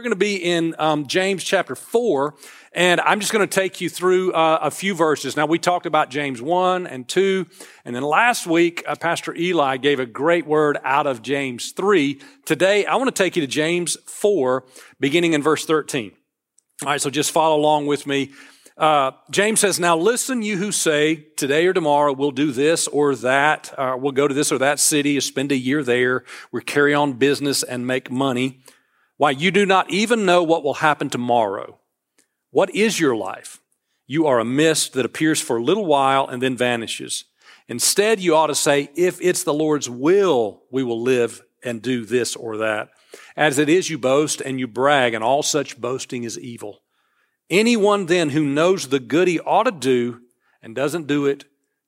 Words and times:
We're 0.00 0.04
going 0.04 0.12
to 0.12 0.16
be 0.16 0.36
in 0.36 0.74
um, 0.78 1.06
James 1.08 1.44
chapter 1.44 1.74
4, 1.74 2.34
and 2.72 3.02
I'm 3.02 3.20
just 3.20 3.34
going 3.34 3.46
to 3.46 3.54
take 3.54 3.82
you 3.82 3.90
through 3.90 4.32
uh, 4.32 4.60
a 4.62 4.70
few 4.70 4.94
verses. 4.94 5.36
Now, 5.36 5.44
we 5.44 5.58
talked 5.58 5.84
about 5.84 6.08
James 6.08 6.40
1 6.40 6.86
and 6.86 7.06
2, 7.06 7.46
and 7.84 7.94
then 7.94 8.02
last 8.02 8.46
week, 8.46 8.82
uh, 8.88 8.96
Pastor 8.96 9.36
Eli 9.36 9.76
gave 9.76 10.00
a 10.00 10.06
great 10.06 10.46
word 10.46 10.78
out 10.84 11.06
of 11.06 11.20
James 11.20 11.72
3. 11.72 12.18
Today, 12.46 12.86
I 12.86 12.96
want 12.96 13.14
to 13.14 13.22
take 13.22 13.36
you 13.36 13.42
to 13.42 13.46
James 13.46 13.98
4, 14.06 14.64
beginning 14.98 15.34
in 15.34 15.42
verse 15.42 15.66
13. 15.66 16.12
All 16.82 16.88
right, 16.88 16.98
so 16.98 17.10
just 17.10 17.30
follow 17.30 17.56
along 17.56 17.86
with 17.86 18.06
me. 18.06 18.30
Uh, 18.78 19.10
James 19.30 19.60
says, 19.60 19.78
Now 19.78 19.98
listen, 19.98 20.40
you 20.40 20.56
who 20.56 20.72
say, 20.72 21.26
today 21.36 21.66
or 21.66 21.74
tomorrow 21.74 22.14
we'll 22.14 22.30
do 22.30 22.52
this 22.52 22.88
or 22.88 23.14
that, 23.16 23.70
uh, 23.76 23.98
we'll 23.98 24.12
go 24.12 24.26
to 24.26 24.32
this 24.32 24.50
or 24.50 24.56
that 24.56 24.80
city, 24.80 25.20
spend 25.20 25.52
a 25.52 25.58
year 25.58 25.82
there, 25.82 26.24
we'll 26.52 26.62
carry 26.62 26.94
on 26.94 27.12
business 27.12 27.62
and 27.62 27.86
make 27.86 28.10
money. 28.10 28.62
Why, 29.20 29.32
you 29.32 29.50
do 29.50 29.66
not 29.66 29.90
even 29.90 30.24
know 30.24 30.42
what 30.42 30.64
will 30.64 30.72
happen 30.72 31.10
tomorrow. 31.10 31.78
What 32.52 32.74
is 32.74 32.98
your 32.98 33.14
life? 33.14 33.60
You 34.06 34.26
are 34.26 34.40
a 34.40 34.46
mist 34.46 34.94
that 34.94 35.04
appears 35.04 35.42
for 35.42 35.58
a 35.58 35.62
little 35.62 35.84
while 35.84 36.26
and 36.26 36.40
then 36.40 36.56
vanishes. 36.56 37.26
Instead, 37.68 38.20
you 38.20 38.34
ought 38.34 38.46
to 38.46 38.54
say, 38.54 38.88
if 38.96 39.20
it's 39.20 39.42
the 39.42 39.52
Lord's 39.52 39.90
will, 39.90 40.62
we 40.70 40.82
will 40.82 41.02
live 41.02 41.42
and 41.62 41.82
do 41.82 42.06
this 42.06 42.34
or 42.34 42.56
that. 42.56 42.88
As 43.36 43.58
it 43.58 43.68
is, 43.68 43.90
you 43.90 43.98
boast 43.98 44.40
and 44.40 44.58
you 44.58 44.66
brag, 44.66 45.12
and 45.12 45.22
all 45.22 45.42
such 45.42 45.78
boasting 45.78 46.24
is 46.24 46.38
evil. 46.38 46.80
Anyone 47.50 48.06
then 48.06 48.30
who 48.30 48.42
knows 48.42 48.88
the 48.88 49.00
good 49.00 49.28
he 49.28 49.38
ought 49.38 49.64
to 49.64 49.70
do 49.70 50.22
and 50.62 50.74
doesn't 50.74 51.06
do 51.06 51.26
it 51.26 51.44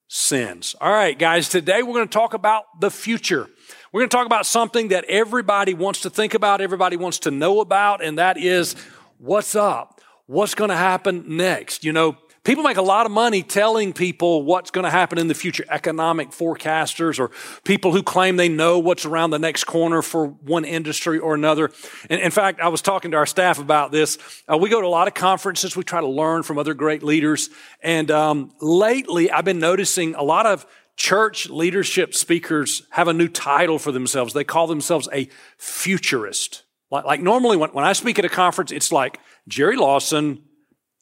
sins. 0.07 0.77
All 0.83 0.93
right, 0.93 1.19
guys, 1.19 1.49
today 1.49 1.83
we're 1.83 1.95
going 1.95 2.07
to 2.07 2.13
talk 2.13 2.35
about 2.35 2.65
the 2.79 2.91
future. 2.91 3.49
We're 3.93 4.01
going 4.01 4.09
to 4.09 4.17
talk 4.17 4.27
about 4.27 4.47
something 4.47 4.89
that 4.89 5.05
everybody 5.05 5.75
wants 5.75 6.01
to 6.01 6.11
think 6.11 6.33
about, 6.33 6.63
everybody 6.63 6.97
wants 6.97 7.19
to 7.21 7.31
know 7.31 7.61
about, 7.61 8.03
and 8.03 8.17
that 8.17 8.39
is 8.39 8.75
what's 9.19 9.55
up? 9.55 10.01
What's 10.25 10.55
going 10.55 10.71
to 10.71 10.77
happen 10.77 11.37
next? 11.37 11.85
You 11.85 11.93
know, 11.93 12.17
people 12.43 12.65
make 12.65 12.79
a 12.79 12.83
lot 12.83 13.05
of 13.05 13.13
money 13.13 13.43
telling 13.43 13.93
people 13.93 14.45
what's 14.45 14.71
going 14.71 14.85
to 14.85 14.91
happen 14.91 15.19
in 15.19 15.29
the 15.29 15.35
future. 15.35 15.67
Economic 15.69 16.31
forecasters 16.31 17.19
or 17.19 17.33
people 17.65 17.93
who 17.93 18.03
claim 18.03 18.37
they 18.37 18.49
know 18.49 18.79
what's 18.79 19.05
around 19.05 19.29
the 19.29 19.39
next 19.39 19.65
corner 19.65 20.01
for 20.01 20.29
one 20.29 20.65
industry 20.65 21.19
or 21.19 21.35
another. 21.35 21.71
And 22.09 22.19
in 22.19 22.31
fact, 22.31 22.61
I 22.61 22.69
was 22.69 22.81
talking 22.81 23.11
to 23.11 23.19
our 23.19 23.27
staff 23.27 23.59
about 23.59 23.93
this. 23.93 24.17
Uh, 24.51 24.57
we 24.57 24.71
go 24.71 24.81
to 24.81 24.87
a 24.87 24.89
lot 24.89 25.07
of 25.07 25.13
conferences. 25.13 25.77
We 25.77 25.85
try 25.85 26.01
to 26.01 26.09
learn 26.09 26.45
from 26.45 26.57
other 26.57 26.73
great 26.73 27.03
leaders. 27.03 27.51
And 27.83 28.11
um, 28.11 28.53
lately, 28.59 29.31
I've 29.31 29.45
been 29.45 29.59
noticing 29.59 30.15
a 30.15 30.23
lot 30.23 30.47
of 30.47 30.65
church 30.97 31.49
leadership 31.49 32.15
speakers 32.15 32.83
have 32.91 33.09
a 33.09 33.13
new 33.13 33.29
title 33.29 33.79
for 33.79 33.93
themselves. 33.93 34.35
They 34.35 34.45
call 34.45 34.67
themselves 34.67 35.09
a 35.13 35.29
futurist. 35.59 36.65
Like, 36.91 37.05
like 37.05 37.21
normally 37.21 37.57
when, 37.57 37.71
when 37.71 37.85
I 37.85 37.93
speak 37.93 38.19
at 38.19 38.25
a 38.25 38.29
conference, 38.29 38.71
it's 38.73 38.93
like 38.93 39.19
Jerry 39.49 39.77
Lawson, 39.77 40.43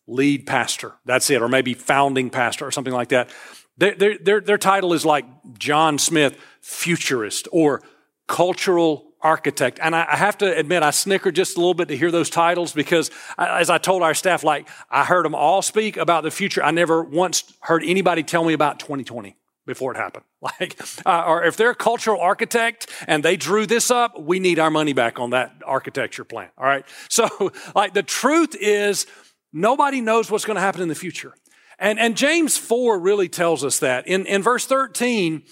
lead 0.07 0.47
pastor. 0.47 0.95
That's 1.05 1.29
it. 1.31 1.43
Or 1.43 1.49
maybe 1.49 1.75
founding 1.75 2.31
pastor 2.31 2.67
or 2.67 2.71
something 2.71 2.95
like 2.95 3.09
that. 3.09 3.31
Their, 3.77 4.19
their, 4.19 4.41
their 4.41 4.59
title 4.59 4.93
is 4.93 5.07
like 5.07 5.25
John 5.59 5.99
Smith, 5.99 6.39
futurist 6.61 7.49
or 7.51 7.83
cultural 8.29 9.07
architect. 9.23 9.79
And 9.83 9.97
I, 9.97 10.17
have 10.17 10.39
to 10.39 10.57
admit, 10.57 10.83
I 10.83 10.91
snickered 10.91 11.35
just 11.35 11.57
a 11.57 11.61
little 11.61 11.75
bit 11.75 11.89
to 11.89 11.97
hear 11.97 12.11
those 12.11 12.31
titles 12.31 12.73
because, 12.73 13.11
as 13.39 13.71
I 13.71 13.79
told 13.79 14.03
our 14.03 14.15
staff, 14.15 14.45
like 14.45 14.69
I 14.91 15.05
heard 15.05 15.25
them 15.25 15.35
all 15.35 15.63
speak 15.63 15.97
about 15.97 16.25
the 16.25 16.31
future. 16.31 16.63
I 16.63 16.71
never 16.71 17.03
once 17.03 17.45
heard 17.61 17.83
anybody 17.85 18.23
tell 18.23 18.45
me 18.45 18.53
about 18.53 18.81
2020 18.81 19.37
before 19.71 19.93
it 19.93 19.97
happened. 19.97 20.25
Like, 20.43 20.81
uh, 21.05 21.25
or 21.27 21.45
if 21.45 21.59
they're 21.59 21.71
a 21.71 21.75
cultural 21.75 22.19
architect 22.19 22.91
and 23.07 23.23
they 23.23 23.37
drew 23.37 23.67
this 23.67 23.91
up, 23.91 24.19
we 24.19 24.41
need 24.41 24.59
our 24.59 24.71
money 24.71 24.95
back 24.95 25.19
on 25.19 25.31
that 25.31 25.53
architecture 25.67 26.25
plan. 26.25 26.49
All 26.57 26.65
right. 26.65 26.85
So, 27.11 27.53
like, 27.75 27.93
the 27.93 28.03
truth 28.03 28.57
is, 28.59 29.07
nobody 29.53 30.01
knows 30.01 30.31
what's 30.31 30.47
going 30.47 30.57
to 30.57 30.63
happen 30.63 30.81
in 30.81 30.89
the 30.89 30.95
future. 30.95 31.35
And, 31.79 31.99
and 31.99 32.17
James 32.17 32.57
4 32.57 32.99
really 32.99 33.29
tells 33.29 33.65
us 33.65 33.81
that. 33.81 34.07
In, 34.07 34.25
in 34.25 34.43
verse 34.43 34.65
13, 34.65 35.43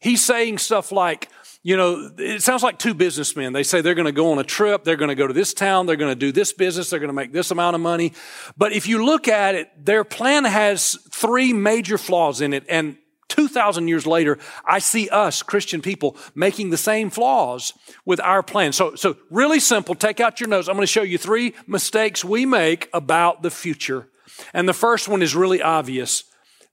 he's 0.00 0.24
saying 0.24 0.58
stuff 0.58 0.92
like, 0.92 1.28
you 1.66 1.76
know, 1.76 2.12
it 2.16 2.44
sounds 2.44 2.62
like 2.62 2.78
two 2.78 2.94
businessmen. 2.94 3.52
They 3.52 3.64
say 3.64 3.80
they're 3.80 3.96
going 3.96 4.06
to 4.06 4.12
go 4.12 4.30
on 4.30 4.38
a 4.38 4.44
trip. 4.44 4.84
They're 4.84 4.94
going 4.94 5.08
to 5.08 5.16
go 5.16 5.26
to 5.26 5.32
this 5.32 5.52
town. 5.52 5.86
They're 5.86 5.96
going 5.96 6.12
to 6.12 6.18
do 6.18 6.30
this 6.30 6.52
business. 6.52 6.90
They're 6.90 7.00
going 7.00 7.08
to 7.08 7.12
make 7.12 7.32
this 7.32 7.50
amount 7.50 7.74
of 7.74 7.80
money. 7.80 8.12
But 8.56 8.72
if 8.72 8.86
you 8.86 9.04
look 9.04 9.26
at 9.26 9.56
it, 9.56 9.84
their 9.84 10.04
plan 10.04 10.44
has 10.44 10.96
three 11.10 11.52
major 11.52 11.98
flaws 11.98 12.40
in 12.40 12.52
it. 12.52 12.64
And 12.68 12.98
2,000 13.28 13.88
years 13.88 14.06
later, 14.06 14.38
I 14.64 14.78
see 14.78 15.08
us, 15.08 15.42
Christian 15.42 15.82
people, 15.82 16.16
making 16.34 16.70
the 16.70 16.76
same 16.76 17.10
flaws 17.10 17.72
with 18.04 18.20
our 18.20 18.42
plan. 18.42 18.72
So, 18.72 18.94
so 18.94 19.16
really 19.30 19.60
simple. 19.60 19.94
Take 19.94 20.20
out 20.20 20.40
your 20.40 20.48
notes. 20.48 20.68
I'm 20.68 20.74
going 20.74 20.82
to 20.82 20.92
show 20.92 21.02
you 21.02 21.18
three 21.18 21.54
mistakes 21.66 22.24
we 22.24 22.46
make 22.46 22.88
about 22.92 23.42
the 23.42 23.50
future. 23.50 24.08
And 24.54 24.68
the 24.68 24.72
first 24.72 25.08
one 25.08 25.22
is 25.22 25.34
really 25.34 25.62
obvious. 25.62 26.24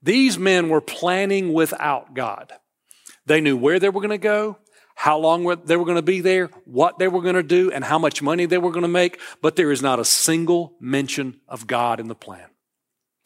These 0.02 0.38
men 0.38 0.68
were 0.68 0.80
planning 0.80 1.52
without 1.52 2.14
God. 2.14 2.52
They 3.26 3.40
knew 3.40 3.56
where 3.56 3.78
they 3.78 3.88
were 3.88 4.00
going 4.00 4.10
to 4.10 4.18
go, 4.18 4.58
how 4.94 5.18
long 5.18 5.44
they 5.64 5.76
were 5.76 5.84
going 5.84 5.96
to 5.96 6.02
be 6.02 6.20
there, 6.20 6.46
what 6.66 6.98
they 6.98 7.08
were 7.08 7.22
going 7.22 7.34
to 7.34 7.42
do, 7.42 7.72
and 7.72 7.82
how 7.82 7.98
much 7.98 8.22
money 8.22 8.46
they 8.46 8.58
were 8.58 8.70
going 8.70 8.82
to 8.82 8.88
make, 8.88 9.18
but 9.42 9.56
there 9.56 9.72
is 9.72 9.82
not 9.82 9.98
a 9.98 10.04
single 10.04 10.74
mention 10.78 11.40
of 11.48 11.66
God 11.66 12.00
in 12.00 12.08
the 12.08 12.14
plan. 12.14 12.46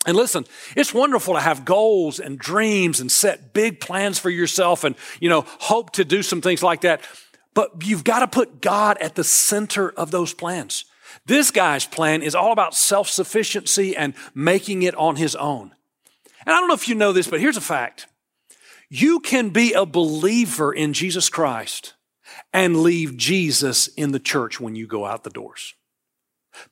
And 0.06 0.16
listen, 0.16 0.46
it's 0.76 0.94
wonderful 0.94 1.34
to 1.34 1.40
have 1.40 1.64
goals 1.64 2.20
and 2.20 2.38
dreams 2.38 3.00
and 3.00 3.10
set 3.10 3.52
big 3.52 3.80
plans 3.80 4.18
for 4.18 4.30
yourself 4.30 4.84
and, 4.84 4.94
you 5.20 5.28
know, 5.28 5.44
hope 5.58 5.90
to 5.92 6.04
do 6.04 6.22
some 6.22 6.40
things 6.40 6.62
like 6.62 6.82
that. 6.82 7.02
But 7.52 7.84
you've 7.84 8.04
got 8.04 8.20
to 8.20 8.28
put 8.28 8.60
God 8.60 8.98
at 8.98 9.16
the 9.16 9.24
center 9.24 9.90
of 9.90 10.10
those 10.10 10.32
plans. 10.32 10.84
This 11.26 11.50
guy's 11.50 11.84
plan 11.84 12.22
is 12.22 12.34
all 12.34 12.52
about 12.52 12.74
self 12.74 13.08
sufficiency 13.08 13.96
and 13.96 14.14
making 14.34 14.82
it 14.82 14.94
on 14.94 15.16
his 15.16 15.34
own. 15.34 15.74
And 16.46 16.54
I 16.54 16.60
don't 16.60 16.68
know 16.68 16.74
if 16.74 16.88
you 16.88 16.94
know 16.94 17.12
this, 17.12 17.26
but 17.26 17.40
here's 17.40 17.56
a 17.56 17.62
fact. 17.62 18.06
You 18.88 19.20
can 19.20 19.50
be 19.50 19.72
a 19.72 19.84
believer 19.84 20.72
in 20.72 20.92
Jesus 20.92 21.28
Christ 21.28 21.94
and 22.52 22.82
leave 22.82 23.16
Jesus 23.16 23.88
in 23.88 24.12
the 24.12 24.20
church 24.20 24.60
when 24.60 24.74
you 24.74 24.86
go 24.86 25.04
out 25.04 25.24
the 25.24 25.30
doors. 25.30 25.74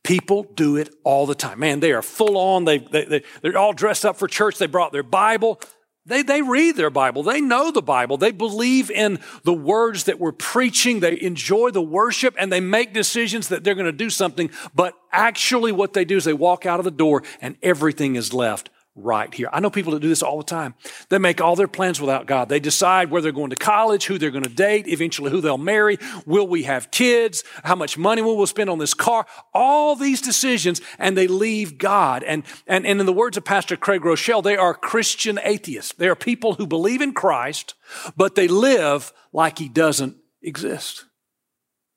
People 0.02 0.44
do 0.54 0.76
it 0.76 0.94
all 1.04 1.26
the 1.26 1.34
time. 1.34 1.60
Man, 1.60 1.80
they 1.80 1.92
are 1.92 2.02
full 2.02 2.36
on. 2.36 2.64
They, 2.64 2.78
they, 2.78 3.04
they, 3.04 3.22
they're 3.42 3.58
all 3.58 3.72
dressed 3.72 4.04
up 4.04 4.16
for 4.16 4.28
church. 4.28 4.58
They 4.58 4.66
brought 4.66 4.92
their 4.92 5.02
Bible. 5.02 5.60
They, 6.06 6.22
they 6.22 6.40
read 6.40 6.76
their 6.76 6.90
Bible. 6.90 7.24
They 7.24 7.40
know 7.40 7.72
the 7.72 7.82
Bible. 7.82 8.16
They 8.16 8.30
believe 8.30 8.90
in 8.90 9.18
the 9.42 9.52
words 9.52 10.04
that 10.04 10.20
we're 10.20 10.32
preaching. 10.32 11.00
They 11.00 11.20
enjoy 11.20 11.70
the 11.70 11.82
worship 11.82 12.36
and 12.38 12.52
they 12.52 12.60
make 12.60 12.92
decisions 12.92 13.48
that 13.48 13.64
they're 13.64 13.74
going 13.74 13.86
to 13.86 13.92
do 13.92 14.08
something. 14.08 14.50
But 14.74 14.94
actually 15.10 15.72
what 15.72 15.94
they 15.94 16.04
do 16.04 16.16
is 16.16 16.24
they 16.24 16.32
walk 16.32 16.64
out 16.64 16.78
of 16.78 16.84
the 16.84 16.92
door 16.92 17.24
and 17.40 17.56
everything 17.60 18.14
is 18.14 18.32
left 18.32 18.70
right 18.96 19.32
here. 19.32 19.48
I 19.52 19.60
know 19.60 19.68
people 19.68 19.92
that 19.92 20.00
do 20.00 20.08
this 20.08 20.22
all 20.22 20.38
the 20.38 20.44
time. 20.44 20.74
They 21.10 21.18
make 21.18 21.40
all 21.40 21.54
their 21.54 21.68
plans 21.68 22.00
without 22.00 22.26
God. 22.26 22.48
They 22.48 22.58
decide 22.58 23.10
where 23.10 23.20
they're 23.20 23.30
going 23.30 23.50
to 23.50 23.56
college, 23.56 24.06
who 24.06 24.18
they're 24.18 24.30
going 24.30 24.44
to 24.44 24.50
date, 24.50 24.88
eventually 24.88 25.30
who 25.30 25.42
they'll 25.42 25.58
marry, 25.58 25.98
will 26.24 26.48
we 26.48 26.62
have 26.62 26.90
kids, 26.90 27.44
how 27.62 27.74
much 27.74 27.98
money 27.98 28.22
will 28.22 28.38
we 28.38 28.46
spend 28.46 28.70
on 28.70 28.78
this 28.78 28.94
car, 28.94 29.26
all 29.52 29.94
these 29.94 30.22
decisions, 30.22 30.80
and 30.98 31.16
they 31.16 31.28
leave 31.28 31.76
God. 31.76 32.22
And, 32.22 32.42
and, 32.66 32.86
and 32.86 32.98
in 32.98 33.06
the 33.06 33.12
words 33.12 33.36
of 33.36 33.44
Pastor 33.44 33.76
Craig 33.76 34.00
Groeschel, 34.00 34.42
they 34.42 34.56
are 34.56 34.74
Christian 34.74 35.38
atheists. 35.42 35.92
They 35.94 36.08
are 36.08 36.16
people 36.16 36.54
who 36.54 36.66
believe 36.66 37.02
in 37.02 37.12
Christ, 37.12 37.74
but 38.16 38.34
they 38.34 38.48
live 38.48 39.12
like 39.32 39.58
he 39.58 39.68
doesn't 39.68 40.16
exist. 40.42 41.04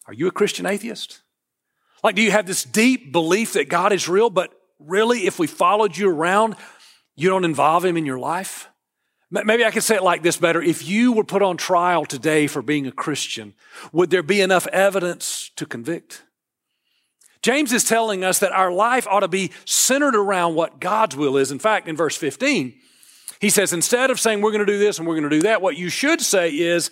Are 0.05 0.13
you 0.13 0.27
a 0.27 0.31
Christian 0.31 0.65
atheist? 0.65 1.21
Like, 2.03 2.15
do 2.15 2.21
you 2.21 2.31
have 2.31 2.47
this 2.47 2.63
deep 2.63 3.11
belief 3.11 3.53
that 3.53 3.69
God 3.69 3.93
is 3.93 4.09
real, 4.09 4.29
but 4.29 4.51
really, 4.79 5.27
if 5.27 5.37
we 5.39 5.47
followed 5.47 5.97
you 5.97 6.09
around, 6.09 6.55
you 7.19 7.29
don't 7.29 7.45
involve 7.45 7.85
him 7.85 7.97
in 7.97 8.05
your 8.05 8.19
life? 8.19 8.69
Maybe 9.31 9.63
I 9.63 9.69
could 9.69 9.83
say 9.83 9.95
it 9.95 10.03
like 10.03 10.23
this 10.23 10.37
better. 10.37 10.61
If 10.61 10.87
you 10.87 11.11
were 11.11 11.23
put 11.23 11.43
on 11.43 11.55
trial 11.55 12.03
today 12.03 12.47
for 12.47 12.63
being 12.63 12.87
a 12.87 12.91
Christian, 12.91 13.53
would 13.91 14.09
there 14.09 14.23
be 14.23 14.41
enough 14.41 14.65
evidence 14.67 15.51
to 15.55 15.67
convict? 15.67 16.23
James 17.41 17.71
is 17.71 17.83
telling 17.83 18.23
us 18.23 18.39
that 18.39 18.51
our 18.51 18.71
life 18.71 19.07
ought 19.07 19.19
to 19.19 19.27
be 19.27 19.51
centered 19.65 20.15
around 20.15 20.55
what 20.55 20.79
God's 20.79 21.15
will 21.15 21.37
is. 21.37 21.51
In 21.51 21.59
fact, 21.59 21.87
in 21.87 21.95
verse 21.95 22.17
15, 22.17 22.73
he 23.39 23.49
says, 23.49 23.71
instead 23.71 24.09
of 24.09 24.19
saying 24.19 24.41
we're 24.41 24.51
going 24.51 24.65
to 24.65 24.71
do 24.71 24.79
this 24.79 24.97
and 24.97 25.07
we're 25.07 25.13
going 25.15 25.29
to 25.29 25.37
do 25.37 25.43
that, 25.43 25.61
what 25.61 25.77
you 25.77 25.89
should 25.89 26.21
say 26.21 26.49
is, 26.49 26.89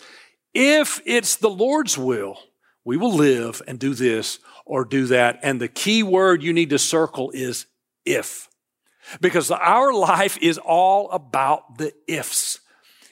if 0.54 1.02
it's 1.06 1.36
the 1.36 1.50
Lord's 1.50 1.98
will, 1.98 2.40
we 2.86 2.98
will 2.98 3.13
live 3.13 3.62
and 3.68 3.80
do 3.80 3.94
this 3.94 4.40
or 4.66 4.86
do 4.86 5.07
that. 5.07 5.40
And 5.44 5.60
the 5.60 5.68
key 5.68 6.04
word 6.04 6.44
you 6.44 6.54
need 6.54 6.69
to 6.69 6.80
circle 6.80 7.31
is 7.31 7.66
if. 8.06 8.47
Because 9.21 9.51
our 9.51 9.94
life 9.94 10.38
is 10.42 10.57
all 10.57 11.09
about 11.12 11.77
the 11.77 11.94
ifs. 12.07 12.59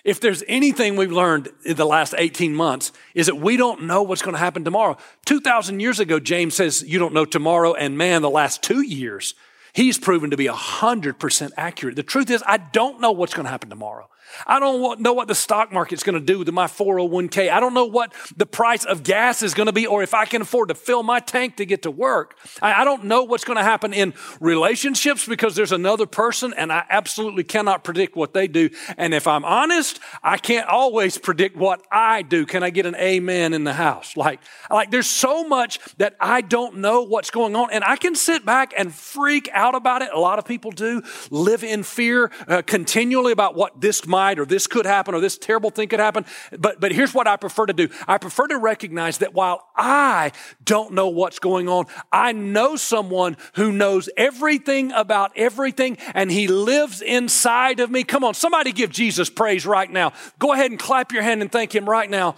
If 0.04 0.20
there's 0.20 0.44
anything 0.48 0.96
we've 0.96 1.12
learned 1.12 1.50
in 1.66 1.78
the 1.78 1.86
last 1.86 2.14
18 2.16 2.54
months 2.54 2.92
is 3.16 3.26
that 3.26 3.38
we 3.38 3.58
don't 3.58 3.84
know 3.84 4.04
what's 4.04 4.22
going 4.22 4.36
to 4.36 4.40
happen 4.40 4.64
tomorrow. 4.64 4.98
2,000 5.26 5.80
years 5.80 6.00
ago, 6.00 6.20
James 6.20 6.54
says 6.54 6.84
you 6.84 7.00
don't 7.00 7.14
know 7.14 7.26
tomorrow. 7.26 7.74
And 7.74 7.98
man, 7.98 8.22
the 8.22 8.30
last 8.30 8.62
two 8.62 8.82
years, 8.82 9.34
he's 9.74 9.98
proven 9.98 10.30
to 10.30 10.38
be 10.38 10.46
100% 10.46 11.52
accurate. 11.58 11.96
The 11.96 12.04
truth 12.04 12.30
is, 12.30 12.44
I 12.46 12.58
don't 12.58 13.02
know 13.02 13.12
what's 13.12 13.34
going 13.34 13.46
to 13.46 13.52
happen 13.52 13.70
tomorrow. 13.70 14.08
I 14.48 14.60
don't 14.60 15.00
know 15.00 15.14
what 15.14 15.28
the 15.28 15.36
stock 15.36 15.72
market's 15.72 16.04
going 16.04 16.20
to 16.20 16.26
do 16.26 16.44
to 16.44 16.52
my 16.52 16.68
401k. 16.68 17.50
I 17.52 17.60
don't 17.60 17.74
know 17.74 17.86
what 17.86 18.14
the 18.36 18.46
price 18.46 18.86
of 18.86 19.04
gas 19.04 19.42
is 19.42 19.54
going 19.54 19.68
to 19.68 19.74
be 19.74 19.88
or 19.88 20.04
if 20.04 20.14
I 20.14 20.26
can 20.26 20.42
afford 20.42 20.70
to 20.70 20.76
fill 20.76 21.04
my 21.04 21.20
tank 21.20 21.58
to 21.58 21.66
get 21.66 21.84
to 21.84 21.92
work. 21.92 22.38
I, 22.62 22.86
don't 22.86 23.06
know 23.06 23.24
what's 23.24 23.44
going 23.44 23.58
to 23.58 23.64
happen 23.64 23.94
in 23.94 24.14
relationships 24.40 25.26
because 25.26 25.56
there's 25.56 25.72
another 25.72 26.06
person 26.06 26.54
and 26.56 26.72
I 26.72 26.86
absolutely 26.90 27.44
cannot 27.44 27.84
predict 27.84 28.16
what 28.16 28.34
they 28.34 28.48
do. 28.48 28.70
And 28.98 29.14
if 29.14 29.28
I'm 29.28 29.44
honest, 29.44 30.00
I 30.24 30.38
can't 30.38 30.68
always 30.68 31.18
predict 31.18 31.56
what 31.56 31.82
I 31.92 32.22
do. 32.22 32.46
Can 32.46 32.64
I 32.64 32.70
get 32.70 32.86
an 32.86 32.96
amen 32.96 33.54
in 33.54 33.64
the 33.64 33.74
house? 33.74 34.16
Like, 34.16 34.40
like 34.70 34.92
there's 34.92 35.10
so 35.10 35.48
much 35.48 35.80
that 35.98 36.16
I 36.20 36.42
don't 36.42 36.78
know 36.78 37.04
what's 37.04 37.32
going 37.32 37.56
on 37.56 37.70
and 37.72 37.84
I 37.84 37.96
can 37.96 38.16
sit 38.16 38.46
back 38.46 38.74
and 38.78 38.94
freak 38.94 39.50
out 39.52 39.76
about 39.76 40.02
it. 40.02 40.10
A 40.14 40.20
lot 40.20 40.40
of 40.40 40.46
people 40.46 40.72
do 40.72 41.02
live 41.30 41.64
in 41.64 41.84
fear 41.84 42.32
uh, 42.48 42.62
continually 42.62 43.32
about 43.32 43.56
what 43.56 43.82
this 43.82 44.06
might 44.16 44.40
or 44.40 44.46
this 44.46 44.66
could 44.66 44.86
happen 44.86 45.14
or 45.14 45.20
this 45.20 45.38
terrible 45.38 45.70
thing 45.70 45.90
could 45.90 46.00
happen. 46.00 46.26
But, 46.58 46.80
but 46.80 46.94
here's 46.94 47.14
what 47.14 47.28
I 47.28 47.36
prefer 47.36 47.66
to 47.66 47.74
do. 47.74 47.90
I 48.08 48.18
prefer 48.18 48.48
to 48.48 48.58
recognize 48.58 49.18
that 49.18 49.34
while 49.34 49.68
I 49.76 50.32
don't 50.64 50.94
know 50.94 51.10
what's 51.10 51.40
going 51.40 51.68
on, 51.68 51.86
I 52.12 52.32
know 52.32 52.78
someone 52.78 53.36
who 53.56 53.72
knows 53.72 54.08
everything 54.16 54.94
about 54.94 55.34
everything 55.36 55.98
and 56.14 56.32
he 56.32 56.48
lives 56.48 57.02
inside 57.02 57.82
of 57.82 57.92
me. 57.92 58.04
Come 58.04 58.24
on, 58.24 58.34
somebody 58.34 58.72
give 58.72 58.90
Jesus 58.90 59.30
praise 59.30 59.66
right 59.66 59.92
now. 59.92 60.14
Go 60.40 60.54
ahead 60.54 60.72
and 60.72 60.80
clap 60.80 61.12
your 61.12 61.24
hand 61.24 61.42
and 61.42 61.52
thank 61.52 61.76
him 61.76 61.90
right 61.90 62.10
now. 62.10 62.36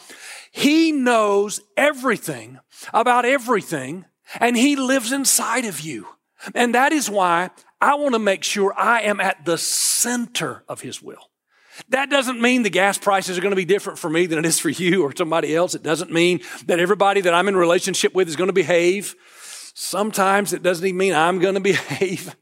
He 0.52 0.92
knows 0.92 1.60
everything 1.78 2.58
about 2.92 3.26
everything 3.26 4.06
and 4.40 4.58
he 4.58 4.76
lives 4.76 5.12
inside 5.12 5.66
of 5.66 5.82
you. 5.82 6.08
And 6.56 6.74
that 6.74 6.92
is 6.92 7.10
why 7.10 7.52
I 7.80 7.96
want 7.96 8.14
to 8.14 8.20
make 8.20 8.44
sure 8.44 8.74
I 8.76 9.02
am 9.02 9.20
at 9.20 9.46
the 9.46 9.58
center 9.58 10.64
of 10.68 10.82
his 10.82 11.02
will. 11.02 11.27
That 11.90 12.10
doesn't 12.10 12.42
mean 12.42 12.64
the 12.64 12.70
gas 12.70 12.98
prices 12.98 13.38
are 13.38 13.42
going 13.42 13.52
to 13.52 13.56
be 13.56 13.66
different 13.66 14.00
for 14.00 14.10
me 14.10 14.26
than 14.26 14.40
it 14.40 14.46
is 14.46 14.60
for 14.60 14.70
you 14.70 15.04
or 15.04 15.16
somebody 15.16 15.56
else. 15.56 15.76
It 15.76 15.84
doesn't 15.84 16.12
mean 16.12 16.42
that 16.66 16.80
everybody 16.80 17.22
that 17.22 17.34
I'm 17.34 17.48
in 17.48 17.56
relationship 17.56 18.14
with 18.14 18.28
is 18.28 18.36
going 18.36 18.48
to 18.50 18.54
behave. 18.54 19.16
Sometimes 19.74 20.54
it 20.54 20.64
doesn't 20.64 20.86
even 20.86 20.98
mean 20.98 21.14
I'm 21.14 21.40
going 21.40 21.54
to 21.56 21.62
behave. 21.62 22.36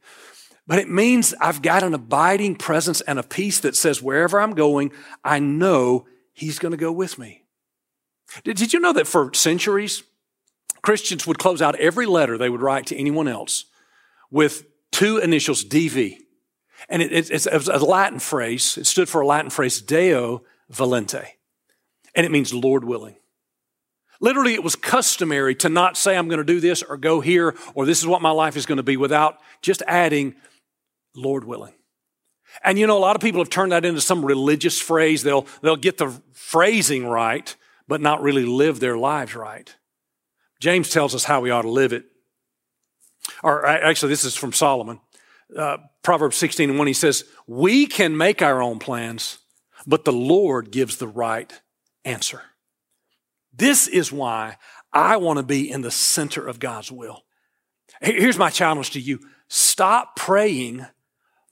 But 0.68 0.80
it 0.80 0.90
means 0.90 1.34
I've 1.40 1.62
got 1.62 1.84
an 1.84 1.94
abiding 1.94 2.56
presence 2.56 3.02
and 3.02 3.20
a 3.20 3.24
peace 3.24 3.60
that 3.60 3.76
says 3.76 4.02
wherever 4.02 4.40
I'm 4.40 4.54
going, 4.54 4.92
I 5.24 5.40
know 5.40 6.08
He's 6.34 6.60
going 6.60 6.72
to 6.72 6.78
go 6.78 6.92
with 6.92 7.18
me. 7.18 7.44
Did, 8.44 8.58
did 8.58 8.74
you 8.74 8.80
know 8.82 8.92
that 8.94 9.08
for 9.08 9.34
centuries, 9.34 10.04
Christians 10.82 11.26
would 11.26 11.40
close 11.40 11.62
out 11.62 11.76
every 11.76 12.06
letter 12.06 12.38
they 12.38 12.50
would 12.50 12.62
write 12.62 12.88
to 12.88 12.98
anyone 12.98 13.28
else 13.28 13.66
with 14.30 14.66
two 14.92 15.18
initials, 15.18 15.64
DV. 15.64 16.18
And 16.90 17.02
it, 17.02 17.12
it, 17.12 17.32
it's, 17.32 17.48
a 17.48 17.78
Latin 17.80 18.20
phrase. 18.20 18.78
It 18.78 18.86
stood 18.86 19.10
for 19.10 19.22
a 19.22 19.28
Latin 19.28 19.50
phrase, 19.50 19.82
Deo 19.82 20.44
volente. 20.72 21.26
And 22.14 22.26
it 22.26 22.32
means 22.32 22.54
Lord 22.54 22.84
willing. 22.84 23.16
Literally, 24.22 24.54
it 24.54 24.64
was 24.64 24.76
customary 24.76 25.56
to 25.56 25.70
not 25.70 25.98
say, 25.98 26.16
I'm 26.16 26.28
going 26.28 26.40
to 26.40 26.46
do 26.46 26.60
this 26.60 26.84
or 26.84 26.98
go 26.98 27.20
here 27.20 27.56
or 27.74 27.86
this 27.86 28.00
is 28.00 28.08
what 28.08 28.22
my 28.22 28.32
life 28.32 28.56
is 28.56 28.66
going 28.66 28.78
to 28.78 28.84
be 28.84 28.98
without 28.98 29.40
just 29.62 29.84
adding, 29.88 30.36
Lord 31.16 31.44
willing. 31.44 31.74
And 32.64 32.80
you 32.80 32.88
know, 32.88 32.98
a 32.98 33.00
lot 33.00 33.16
of 33.16 33.22
people 33.22 33.42
have 33.42 33.50
turned 33.50 33.74
that 33.74 33.84
into 33.84 34.00
some 34.00 34.24
religious 34.24 34.80
phrase. 34.80 35.24
They'll, 35.24 35.46
they'll 35.62 35.76
get 35.76 35.98
the 35.98 36.10
phrasing 36.32 37.06
right, 37.06 37.54
but 37.88 38.00
not 38.00 38.22
really 38.22 38.46
live 38.46 38.80
their 38.80 38.98
lives 38.98 39.36
right. 39.36 39.76
James 40.62 40.90
tells 40.90 41.14
us 41.14 41.26
how 41.26 41.42
we 41.42 41.52
ought 41.52 41.64
to 41.64 41.70
live 41.70 41.92
it. 41.92 42.06
Or 43.44 43.66
actually, 43.66 44.10
this 44.10 44.24
is 44.24 44.36
from 44.36 44.54
Solomon 44.54 45.02
uh, 45.56 45.78
Proverbs 46.02 46.38
16 46.38 46.70
and 46.70 46.78
1, 46.78 46.88
he 46.88 46.94
says, 46.94 47.26
We 47.48 47.86
can 47.86 48.18
make 48.18 48.42
our 48.42 48.62
own 48.62 48.80
plans, 48.80 49.40
but 49.86 50.06
the 50.06 50.14
Lord 50.14 50.72
gives 50.72 50.98
the 50.98 51.08
right 51.08 51.52
answer. 52.04 52.42
This 53.54 53.88
is 53.88 54.12
why 54.12 54.58
I 54.92 55.18
want 55.18 55.38
to 55.38 55.44
be 55.44 55.70
in 55.70 55.82
the 55.82 55.92
center 55.92 56.46
of 56.46 56.60
God's 56.60 56.92
will. 56.92 57.24
Here's 58.02 58.38
my 58.38 58.50
challenge 58.50 58.92
to 58.92 59.00
you 59.00 59.20
stop 59.48 60.16
praying, 60.16 60.86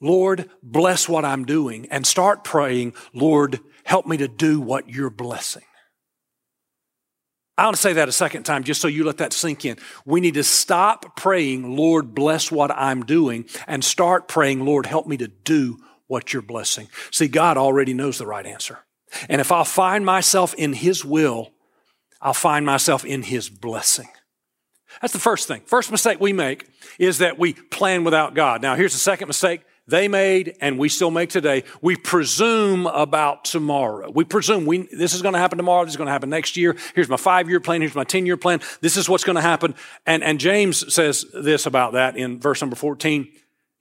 Lord, 0.01 0.49
bless 0.61 1.07
what 1.07 1.25
I'm 1.25 1.45
doing, 1.45 1.87
and 1.89 2.05
start 2.05 2.43
praying, 2.43 2.93
Lord, 3.13 3.59
help 3.83 4.05
me 4.05 4.17
to 4.17 4.27
do 4.27 4.59
what 4.59 4.89
you're 4.89 5.09
blessing. 5.09 5.63
I 7.57 7.65
want 7.65 7.75
to 7.75 7.81
say 7.81 7.93
that 7.93 8.09
a 8.09 8.11
second 8.11 8.43
time 8.43 8.63
just 8.63 8.81
so 8.81 8.87
you 8.87 9.03
let 9.03 9.17
that 9.17 9.31
sink 9.31 9.63
in. 9.63 9.77
We 10.05 10.21
need 10.21 10.33
to 10.35 10.43
stop 10.43 11.15
praying, 11.15 11.75
Lord, 11.75 12.15
bless 12.15 12.51
what 12.51 12.71
I'm 12.71 13.03
doing, 13.03 13.45
and 13.67 13.83
start 13.83 14.27
praying, 14.27 14.65
Lord, 14.65 14.87
help 14.87 15.05
me 15.05 15.17
to 15.17 15.27
do 15.27 15.77
what 16.07 16.33
you're 16.33 16.41
blessing. 16.41 16.87
See, 17.11 17.27
God 17.27 17.57
already 17.57 17.93
knows 17.93 18.17
the 18.17 18.25
right 18.25 18.45
answer. 18.45 18.79
And 19.29 19.39
if 19.39 19.51
I'll 19.51 19.65
find 19.65 20.03
myself 20.05 20.55
in 20.55 20.73
His 20.73 21.05
will, 21.05 21.51
I'll 22.21 22.33
find 22.33 22.65
myself 22.65 23.05
in 23.05 23.21
His 23.21 23.49
blessing. 23.49 24.09
That's 25.01 25.13
the 25.13 25.19
first 25.19 25.47
thing. 25.47 25.61
First 25.65 25.91
mistake 25.91 26.19
we 26.19 26.33
make 26.33 26.67
is 26.97 27.19
that 27.19 27.37
we 27.37 27.53
plan 27.53 28.03
without 28.03 28.33
God. 28.33 28.61
Now, 28.61 28.75
here's 28.75 28.93
the 28.93 28.99
second 28.99 29.27
mistake 29.27 29.61
they 29.87 30.07
made 30.07 30.55
and 30.61 30.79
we 30.79 30.87
still 30.89 31.11
make 31.11 31.29
today. 31.29 31.63
We 31.81 31.95
presume 31.95 32.87
about 32.87 33.45
tomorrow. 33.45 34.09
We 34.09 34.23
presume 34.23 34.65
we, 34.65 34.87
this 34.91 35.13
is 35.13 35.21
going 35.21 35.33
to 35.33 35.39
happen 35.39 35.57
tomorrow. 35.57 35.83
This 35.83 35.93
is 35.93 35.97
going 35.97 36.07
to 36.07 36.11
happen 36.11 36.29
next 36.29 36.55
year. 36.55 36.75
Here's 36.95 37.09
my 37.09 37.17
five 37.17 37.49
year 37.49 37.59
plan. 37.59 37.81
Here's 37.81 37.95
my 37.95 38.05
10 38.05 38.25
year 38.25 38.37
plan. 38.37 38.61
This 38.81 38.95
is 38.95 39.09
what's 39.09 39.23
going 39.23 39.35
to 39.35 39.41
happen. 39.41 39.75
And, 40.05 40.23
and 40.23 40.39
James 40.39 40.93
says 40.93 41.25
this 41.33 41.65
about 41.65 41.93
that 41.93 42.15
in 42.15 42.39
verse 42.39 42.61
number 42.61 42.75
14. 42.75 43.27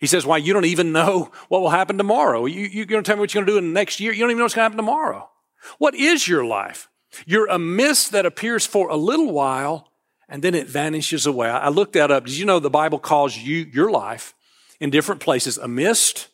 He 0.00 0.08
says, 0.08 0.26
why 0.26 0.38
you 0.38 0.52
don't 0.52 0.64
even 0.64 0.90
know 0.90 1.30
what 1.48 1.60
will 1.60 1.70
happen 1.70 1.96
tomorrow. 1.96 2.46
You, 2.46 2.62
you're 2.62 2.86
going 2.86 3.04
to 3.04 3.06
tell 3.06 3.16
me 3.16 3.20
what 3.20 3.32
you're 3.32 3.44
going 3.44 3.54
to 3.54 3.60
do 3.60 3.64
in 3.64 3.72
the 3.72 3.78
next 3.78 4.00
year. 4.00 4.12
You 4.12 4.20
don't 4.20 4.30
even 4.30 4.38
know 4.38 4.44
what's 4.44 4.54
going 4.54 4.62
to 4.62 4.70
happen 4.70 4.78
tomorrow. 4.78 5.30
What 5.78 5.94
is 5.94 6.26
your 6.26 6.44
life? 6.44 6.88
You're 7.26 7.46
a 7.46 7.58
mist 7.58 8.10
that 8.10 8.26
appears 8.26 8.66
for 8.66 8.88
a 8.88 8.96
little 8.96 9.30
while 9.30 9.92
and 10.28 10.42
then 10.42 10.54
it 10.54 10.66
vanishes 10.66 11.26
away. 11.26 11.48
I 11.48 11.68
looked 11.68 11.92
that 11.92 12.10
up. 12.10 12.24
Did 12.24 12.38
you 12.38 12.46
know 12.46 12.58
the 12.58 12.70
Bible 12.70 12.98
calls 12.98 13.36
you, 13.36 13.66
your 13.72 13.90
life, 13.90 14.34
in 14.82 14.90
different 14.90 15.20
places 15.20 15.58
a 15.58 15.68
mist, 15.68 16.28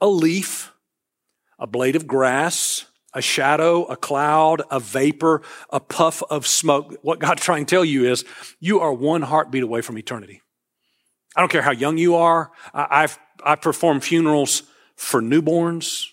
a 0.00 0.06
leaf, 0.06 0.72
a 1.58 1.66
blade 1.66 1.96
of 1.96 2.06
grass, 2.06 2.86
a 3.12 3.20
shadow, 3.20 3.84
a 3.86 3.96
cloud, 3.96 4.62
a 4.70 4.78
vapor, 4.78 5.42
a 5.68 5.80
puff 5.80 6.22
of 6.30 6.46
smoke. 6.46 6.96
What 7.02 7.18
God's 7.18 7.42
trying 7.42 7.66
to 7.66 7.70
tell 7.74 7.84
you 7.84 8.08
is 8.08 8.24
you 8.60 8.78
are 8.78 8.94
one 8.94 9.22
heartbeat 9.22 9.64
away 9.64 9.80
from 9.80 9.98
eternity. 9.98 10.42
I 11.34 11.40
don't 11.40 11.50
care 11.50 11.62
how 11.62 11.72
young 11.72 11.98
you 11.98 12.14
are. 12.14 12.52
I've, 12.72 13.18
I 13.44 13.56
perform 13.56 14.00
funerals 14.00 14.62
for 14.94 15.20
newborns, 15.20 16.06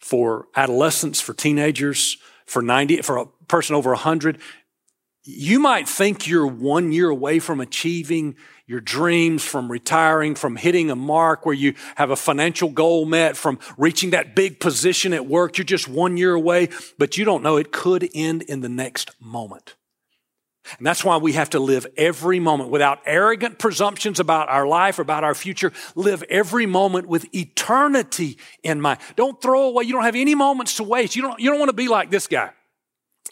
for 0.00 0.48
adolescents, 0.56 1.20
for 1.20 1.32
teenagers, 1.32 2.18
for 2.44 2.60
90, 2.60 3.02
for 3.02 3.18
a 3.18 3.26
person 3.46 3.76
over 3.76 3.90
100. 3.90 4.40
You 5.22 5.60
might 5.60 5.88
think 5.88 6.26
you're 6.26 6.46
one 6.46 6.90
year 6.90 7.08
away 7.08 7.38
from 7.38 7.60
achieving 7.60 8.34
your 8.66 8.80
dreams, 8.80 9.44
from 9.44 9.70
retiring, 9.70 10.34
from 10.34 10.56
hitting 10.56 10.90
a 10.90 10.96
mark 10.96 11.44
where 11.44 11.54
you 11.54 11.74
have 11.96 12.10
a 12.10 12.16
financial 12.16 12.70
goal 12.70 13.04
met, 13.04 13.36
from 13.36 13.58
reaching 13.76 14.10
that 14.10 14.34
big 14.34 14.58
position 14.58 15.12
at 15.12 15.26
work. 15.26 15.58
You're 15.58 15.66
just 15.66 15.88
one 15.88 16.16
year 16.16 16.32
away, 16.32 16.70
but 16.98 17.18
you 17.18 17.24
don't 17.24 17.42
know 17.42 17.56
it 17.56 17.72
could 17.72 18.08
end 18.14 18.42
in 18.42 18.60
the 18.60 18.68
next 18.68 19.10
moment. 19.20 19.74
And 20.78 20.86
that's 20.86 21.04
why 21.04 21.18
we 21.18 21.32
have 21.32 21.50
to 21.50 21.60
live 21.60 21.86
every 21.96 22.40
moment 22.40 22.70
without 22.70 23.00
arrogant 23.04 23.58
presumptions 23.58 24.18
about 24.18 24.48
our 24.48 24.66
life 24.66 24.98
about 24.98 25.22
our 25.22 25.34
future. 25.34 25.72
Live 25.94 26.22
every 26.30 26.64
moment 26.64 27.06
with 27.06 27.26
eternity 27.34 28.38
in 28.62 28.80
mind. 28.80 29.00
Don't 29.14 29.40
throw 29.42 29.64
away. 29.64 29.84
You 29.84 29.92
don't 29.92 30.04
have 30.04 30.16
any 30.16 30.34
moments 30.34 30.76
to 30.76 30.82
waste. 30.82 31.16
You 31.16 31.22
don't, 31.22 31.38
you 31.38 31.50
don't 31.50 31.58
want 31.58 31.68
to 31.68 31.74
be 31.74 31.88
like 31.88 32.10
this 32.10 32.26
guy 32.26 32.50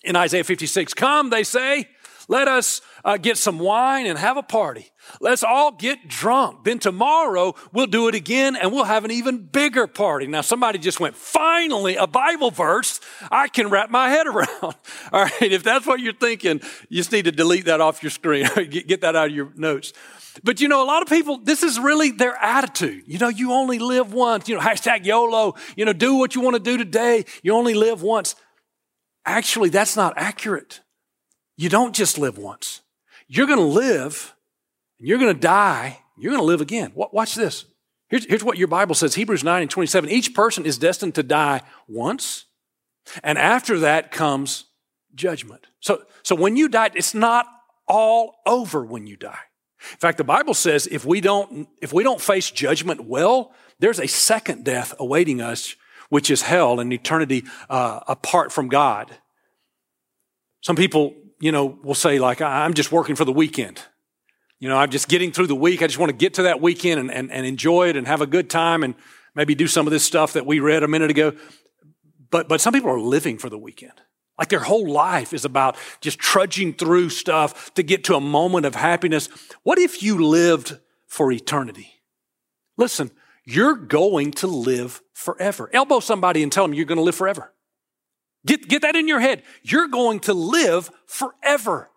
in 0.04 0.14
Isaiah 0.14 0.44
56. 0.44 0.92
Come, 0.92 1.30
they 1.30 1.42
say, 1.42 1.88
let 2.28 2.48
us 2.48 2.82
uh, 3.04 3.16
get 3.16 3.38
some 3.38 3.58
wine 3.58 4.06
and 4.06 4.18
have 4.18 4.36
a 4.36 4.42
party. 4.42 4.90
Let's 5.20 5.42
all 5.42 5.72
get 5.72 6.08
drunk. 6.08 6.64
Then 6.64 6.78
tomorrow 6.78 7.54
we'll 7.72 7.86
do 7.86 8.08
it 8.08 8.14
again 8.14 8.56
and 8.56 8.72
we'll 8.72 8.84
have 8.84 9.04
an 9.04 9.10
even 9.10 9.38
bigger 9.38 9.86
party. 9.86 10.26
Now 10.26 10.40
somebody 10.40 10.78
just 10.78 11.00
went, 11.00 11.16
finally, 11.16 11.96
a 11.96 12.06
Bible 12.06 12.50
verse 12.50 13.00
I 13.30 13.48
can 13.48 13.70
wrap 13.70 13.90
my 13.90 14.08
head 14.08 14.26
around. 14.26 14.48
all 14.62 14.76
right. 15.12 15.42
If 15.42 15.62
that's 15.62 15.86
what 15.86 16.00
you're 16.00 16.12
thinking, 16.12 16.60
you 16.88 16.98
just 16.98 17.12
need 17.12 17.24
to 17.24 17.32
delete 17.32 17.66
that 17.66 17.80
off 17.80 18.02
your 18.02 18.10
screen. 18.10 18.46
get, 18.54 18.86
get 18.86 19.00
that 19.00 19.16
out 19.16 19.28
of 19.28 19.34
your 19.34 19.52
notes. 19.56 19.92
But 20.44 20.60
you 20.60 20.68
know, 20.68 20.82
a 20.82 20.86
lot 20.86 21.02
of 21.02 21.08
people, 21.08 21.38
this 21.38 21.62
is 21.62 21.78
really 21.78 22.10
their 22.10 22.34
attitude. 22.36 23.04
You 23.06 23.18
know, 23.18 23.28
you 23.28 23.52
only 23.52 23.78
live 23.78 24.12
once. 24.12 24.48
You 24.48 24.54
know, 24.54 24.60
hashtag 24.62 25.04
YOLO. 25.04 25.56
You 25.76 25.84
know, 25.84 25.92
do 25.92 26.16
what 26.16 26.34
you 26.34 26.40
want 26.40 26.54
to 26.54 26.62
do 26.62 26.78
today. 26.78 27.24
You 27.42 27.52
only 27.52 27.74
live 27.74 28.02
once. 28.02 28.34
Actually, 29.26 29.68
that's 29.68 29.96
not 29.96 30.14
accurate. 30.16 30.80
You 31.56 31.68
don't 31.68 31.94
just 31.94 32.18
live 32.18 32.38
once. 32.38 32.80
You're 33.34 33.46
going 33.46 33.58
to 33.58 33.64
live 33.64 34.34
and 34.98 35.08
you're 35.08 35.18
going 35.18 35.34
to 35.34 35.40
die. 35.40 35.98
You're 36.18 36.32
going 36.32 36.42
to 36.42 36.46
live 36.46 36.60
again. 36.60 36.92
Watch 36.94 37.34
this. 37.34 37.64
Here's, 38.10 38.26
here's 38.26 38.44
what 38.44 38.58
your 38.58 38.68
Bible 38.68 38.94
says 38.94 39.14
Hebrews 39.14 39.42
9 39.42 39.62
and 39.62 39.70
27. 39.70 40.10
Each 40.10 40.34
person 40.34 40.66
is 40.66 40.76
destined 40.76 41.14
to 41.14 41.22
die 41.22 41.62
once, 41.88 42.44
and 43.24 43.38
after 43.38 43.78
that 43.78 44.10
comes 44.10 44.66
judgment. 45.14 45.66
So, 45.80 46.02
so 46.22 46.34
when 46.34 46.56
you 46.56 46.68
die, 46.68 46.90
it's 46.94 47.14
not 47.14 47.46
all 47.88 48.34
over 48.44 48.84
when 48.84 49.06
you 49.06 49.16
die. 49.16 49.40
In 49.92 49.98
fact, 49.98 50.18
the 50.18 50.24
Bible 50.24 50.52
says 50.52 50.86
if 50.86 51.06
we 51.06 51.22
don't, 51.22 51.68
if 51.80 51.90
we 51.90 52.02
don't 52.02 52.20
face 52.20 52.50
judgment 52.50 53.06
well, 53.06 53.54
there's 53.78 53.98
a 53.98 54.08
second 54.08 54.64
death 54.64 54.94
awaiting 54.98 55.40
us 55.40 55.74
which 56.10 56.30
is 56.30 56.42
hell 56.42 56.80
and 56.80 56.92
eternity 56.92 57.44
uh, 57.70 58.00
apart 58.06 58.52
from 58.52 58.68
God. 58.68 59.10
Some 60.60 60.76
people, 60.76 61.14
you 61.42 61.50
know, 61.50 61.76
will 61.82 61.96
say 61.96 62.20
like, 62.20 62.40
I'm 62.40 62.72
just 62.72 62.92
working 62.92 63.16
for 63.16 63.24
the 63.24 63.32
weekend. 63.32 63.82
You 64.60 64.68
know, 64.68 64.76
I'm 64.76 64.90
just 64.90 65.08
getting 65.08 65.32
through 65.32 65.48
the 65.48 65.56
week. 65.56 65.82
I 65.82 65.88
just 65.88 65.98
want 65.98 66.10
to 66.10 66.16
get 66.16 66.34
to 66.34 66.42
that 66.44 66.60
weekend 66.60 67.00
and, 67.00 67.10
and, 67.10 67.32
and 67.32 67.44
enjoy 67.44 67.88
it 67.88 67.96
and 67.96 68.06
have 68.06 68.20
a 68.20 68.28
good 68.28 68.48
time 68.48 68.84
and 68.84 68.94
maybe 69.34 69.56
do 69.56 69.66
some 69.66 69.88
of 69.88 69.90
this 69.90 70.04
stuff 70.04 70.34
that 70.34 70.46
we 70.46 70.60
read 70.60 70.84
a 70.84 70.88
minute 70.88 71.10
ago. 71.10 71.32
But, 72.30 72.48
but 72.48 72.60
some 72.60 72.72
people 72.72 72.90
are 72.90 73.00
living 73.00 73.38
for 73.38 73.50
the 73.50 73.58
weekend. 73.58 73.94
Like 74.38 74.50
their 74.50 74.60
whole 74.60 74.88
life 74.88 75.32
is 75.32 75.44
about 75.44 75.76
just 76.00 76.20
trudging 76.20 76.74
through 76.74 77.10
stuff 77.10 77.74
to 77.74 77.82
get 77.82 78.04
to 78.04 78.14
a 78.14 78.20
moment 78.20 78.64
of 78.64 78.76
happiness. 78.76 79.28
What 79.64 79.80
if 79.80 80.00
you 80.00 80.24
lived 80.24 80.78
for 81.08 81.32
eternity? 81.32 81.88
Listen, 82.78 83.10
you're 83.44 83.74
going 83.74 84.30
to 84.30 84.46
live 84.46 85.02
forever. 85.12 85.68
Elbow 85.72 85.98
somebody 85.98 86.44
and 86.44 86.52
tell 86.52 86.62
them 86.62 86.72
you're 86.72 86.84
going 86.84 86.98
to 86.98 87.02
live 87.02 87.16
forever. 87.16 87.52
Get, 88.46 88.68
get 88.68 88.82
that 88.82 88.96
in 88.96 89.08
your 89.08 89.20
head. 89.20 89.42
You're 89.62 89.88
going 89.88 90.20
to 90.20 90.34
live 90.34 90.90
forever. 91.06 91.88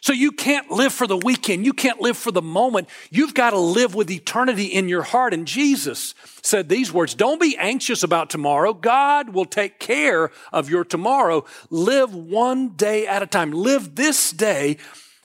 So 0.00 0.12
you 0.12 0.30
can't 0.30 0.70
live 0.70 0.92
for 0.92 1.08
the 1.08 1.16
weekend. 1.16 1.64
You 1.64 1.72
can't 1.72 2.00
live 2.00 2.16
for 2.16 2.30
the 2.30 2.42
moment. 2.42 2.88
You've 3.10 3.34
got 3.34 3.50
to 3.50 3.58
live 3.58 3.94
with 3.96 4.08
eternity 4.08 4.66
in 4.66 4.88
your 4.88 5.02
heart. 5.02 5.34
And 5.34 5.48
Jesus 5.48 6.14
said 6.42 6.68
these 6.68 6.92
words, 6.92 7.14
don't 7.14 7.40
be 7.40 7.56
anxious 7.56 8.04
about 8.04 8.30
tomorrow. 8.30 8.72
God 8.72 9.30
will 9.30 9.46
take 9.46 9.80
care 9.80 10.30
of 10.52 10.70
your 10.70 10.84
tomorrow. 10.84 11.44
Live 11.70 12.14
one 12.14 12.76
day 12.76 13.06
at 13.06 13.22
a 13.22 13.26
time. 13.26 13.50
Live 13.50 13.96
this 13.96 14.30
day 14.30 14.76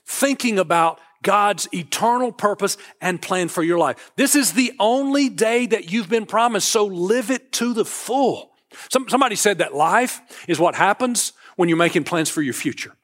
thinking 0.04 0.58
about 0.58 0.98
God's 1.22 1.68
eternal 1.72 2.32
purpose 2.32 2.76
and 3.00 3.22
plan 3.22 3.48
for 3.48 3.62
your 3.62 3.78
life. 3.78 4.10
This 4.16 4.34
is 4.34 4.54
the 4.54 4.72
only 4.80 5.28
day 5.28 5.66
that 5.66 5.92
you've 5.92 6.08
been 6.08 6.26
promised. 6.26 6.68
So 6.68 6.86
live 6.86 7.30
it 7.30 7.52
to 7.52 7.72
the 7.72 7.84
full. 7.84 8.51
Some, 8.90 9.08
somebody 9.08 9.36
said 9.36 9.58
that 9.58 9.74
life 9.74 10.20
is 10.48 10.58
what 10.58 10.74
happens 10.74 11.32
when 11.56 11.68
you're 11.68 11.78
making 11.78 12.04
plans 12.04 12.28
for 12.28 12.42
your 12.42 12.54
future. 12.54 12.94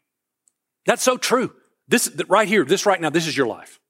That's 0.87 1.02
so 1.02 1.16
true. 1.16 1.52
This 1.87 2.10
right 2.28 2.48
here, 2.48 2.64
this 2.64 2.87
right 2.87 3.00
now, 3.00 3.10
this 3.10 3.26
is 3.26 3.37
your 3.37 3.46
life. 3.46 3.80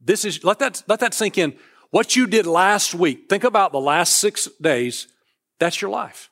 This 0.00 0.24
is, 0.24 0.42
let 0.44 0.58
that, 0.58 0.82
let 0.88 1.00
that 1.00 1.14
sink 1.14 1.38
in. 1.38 1.54
What 1.90 2.16
you 2.16 2.26
did 2.26 2.46
last 2.46 2.94
week, 2.94 3.28
think 3.28 3.44
about 3.44 3.72
the 3.72 3.80
last 3.80 4.16
six 4.16 4.48
days, 4.60 5.08
that's 5.58 5.80
your 5.80 5.90
life. 5.90 6.30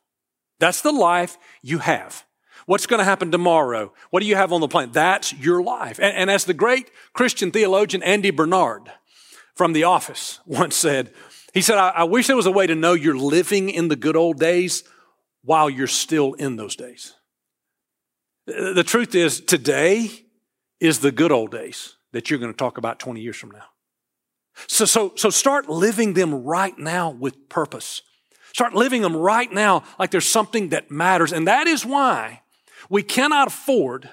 That's 0.58 0.80
the 0.80 0.92
life 0.92 1.38
you 1.62 1.78
have. 1.78 2.24
What's 2.66 2.86
going 2.86 2.98
to 2.98 3.04
happen 3.04 3.30
tomorrow? 3.30 3.92
What 4.10 4.20
do 4.20 4.26
you 4.26 4.36
have 4.36 4.52
on 4.52 4.60
the 4.60 4.68
plan? 4.68 4.92
That's 4.92 5.32
your 5.34 5.62
life. 5.62 5.98
And, 5.98 6.16
and 6.16 6.30
as 6.30 6.44
the 6.44 6.54
great 6.54 6.90
Christian 7.12 7.50
theologian 7.50 8.02
Andy 8.02 8.30
Bernard 8.30 8.90
from 9.54 9.72
The 9.72 9.84
Office 9.84 10.40
once 10.46 10.76
said, 10.76 11.12
he 11.52 11.60
said, 11.60 11.78
I, 11.78 11.88
I 11.90 12.04
wish 12.04 12.26
there 12.26 12.36
was 12.36 12.46
a 12.46 12.50
way 12.50 12.66
to 12.66 12.74
know 12.74 12.92
you're 12.92 13.16
living 13.16 13.70
in 13.70 13.88
the 13.88 13.96
good 13.96 14.16
old 14.16 14.38
days 14.38 14.84
while 15.42 15.70
you're 15.70 15.86
still 15.86 16.34
in 16.34 16.56
those 16.56 16.76
days. 16.76 17.14
The 18.46 18.84
truth 18.84 19.14
is, 19.14 19.40
today 19.40 20.10
is 20.80 21.00
the 21.00 21.12
good 21.12 21.32
old 21.32 21.50
days 21.50 21.96
that 22.12 22.30
you're 22.30 22.38
going 22.38 22.52
to 22.52 22.56
talk 22.56 22.78
about 22.78 22.98
20 22.98 23.20
years 23.20 23.36
from 23.36 23.52
now. 23.52 23.64
So, 24.66 24.84
so, 24.84 25.12
so 25.16 25.30
start 25.30 25.68
living 25.68 26.14
them 26.14 26.44
right 26.44 26.76
now 26.78 27.10
with 27.10 27.48
purpose. 27.48 28.02
Start 28.52 28.74
living 28.74 29.02
them 29.02 29.16
right 29.16 29.50
now 29.52 29.84
like 29.98 30.10
there's 30.10 30.28
something 30.28 30.70
that 30.70 30.90
matters. 30.90 31.32
And 31.32 31.46
that 31.46 31.66
is 31.66 31.86
why 31.86 32.42
we 32.88 33.02
cannot 33.02 33.48
afford 33.48 34.10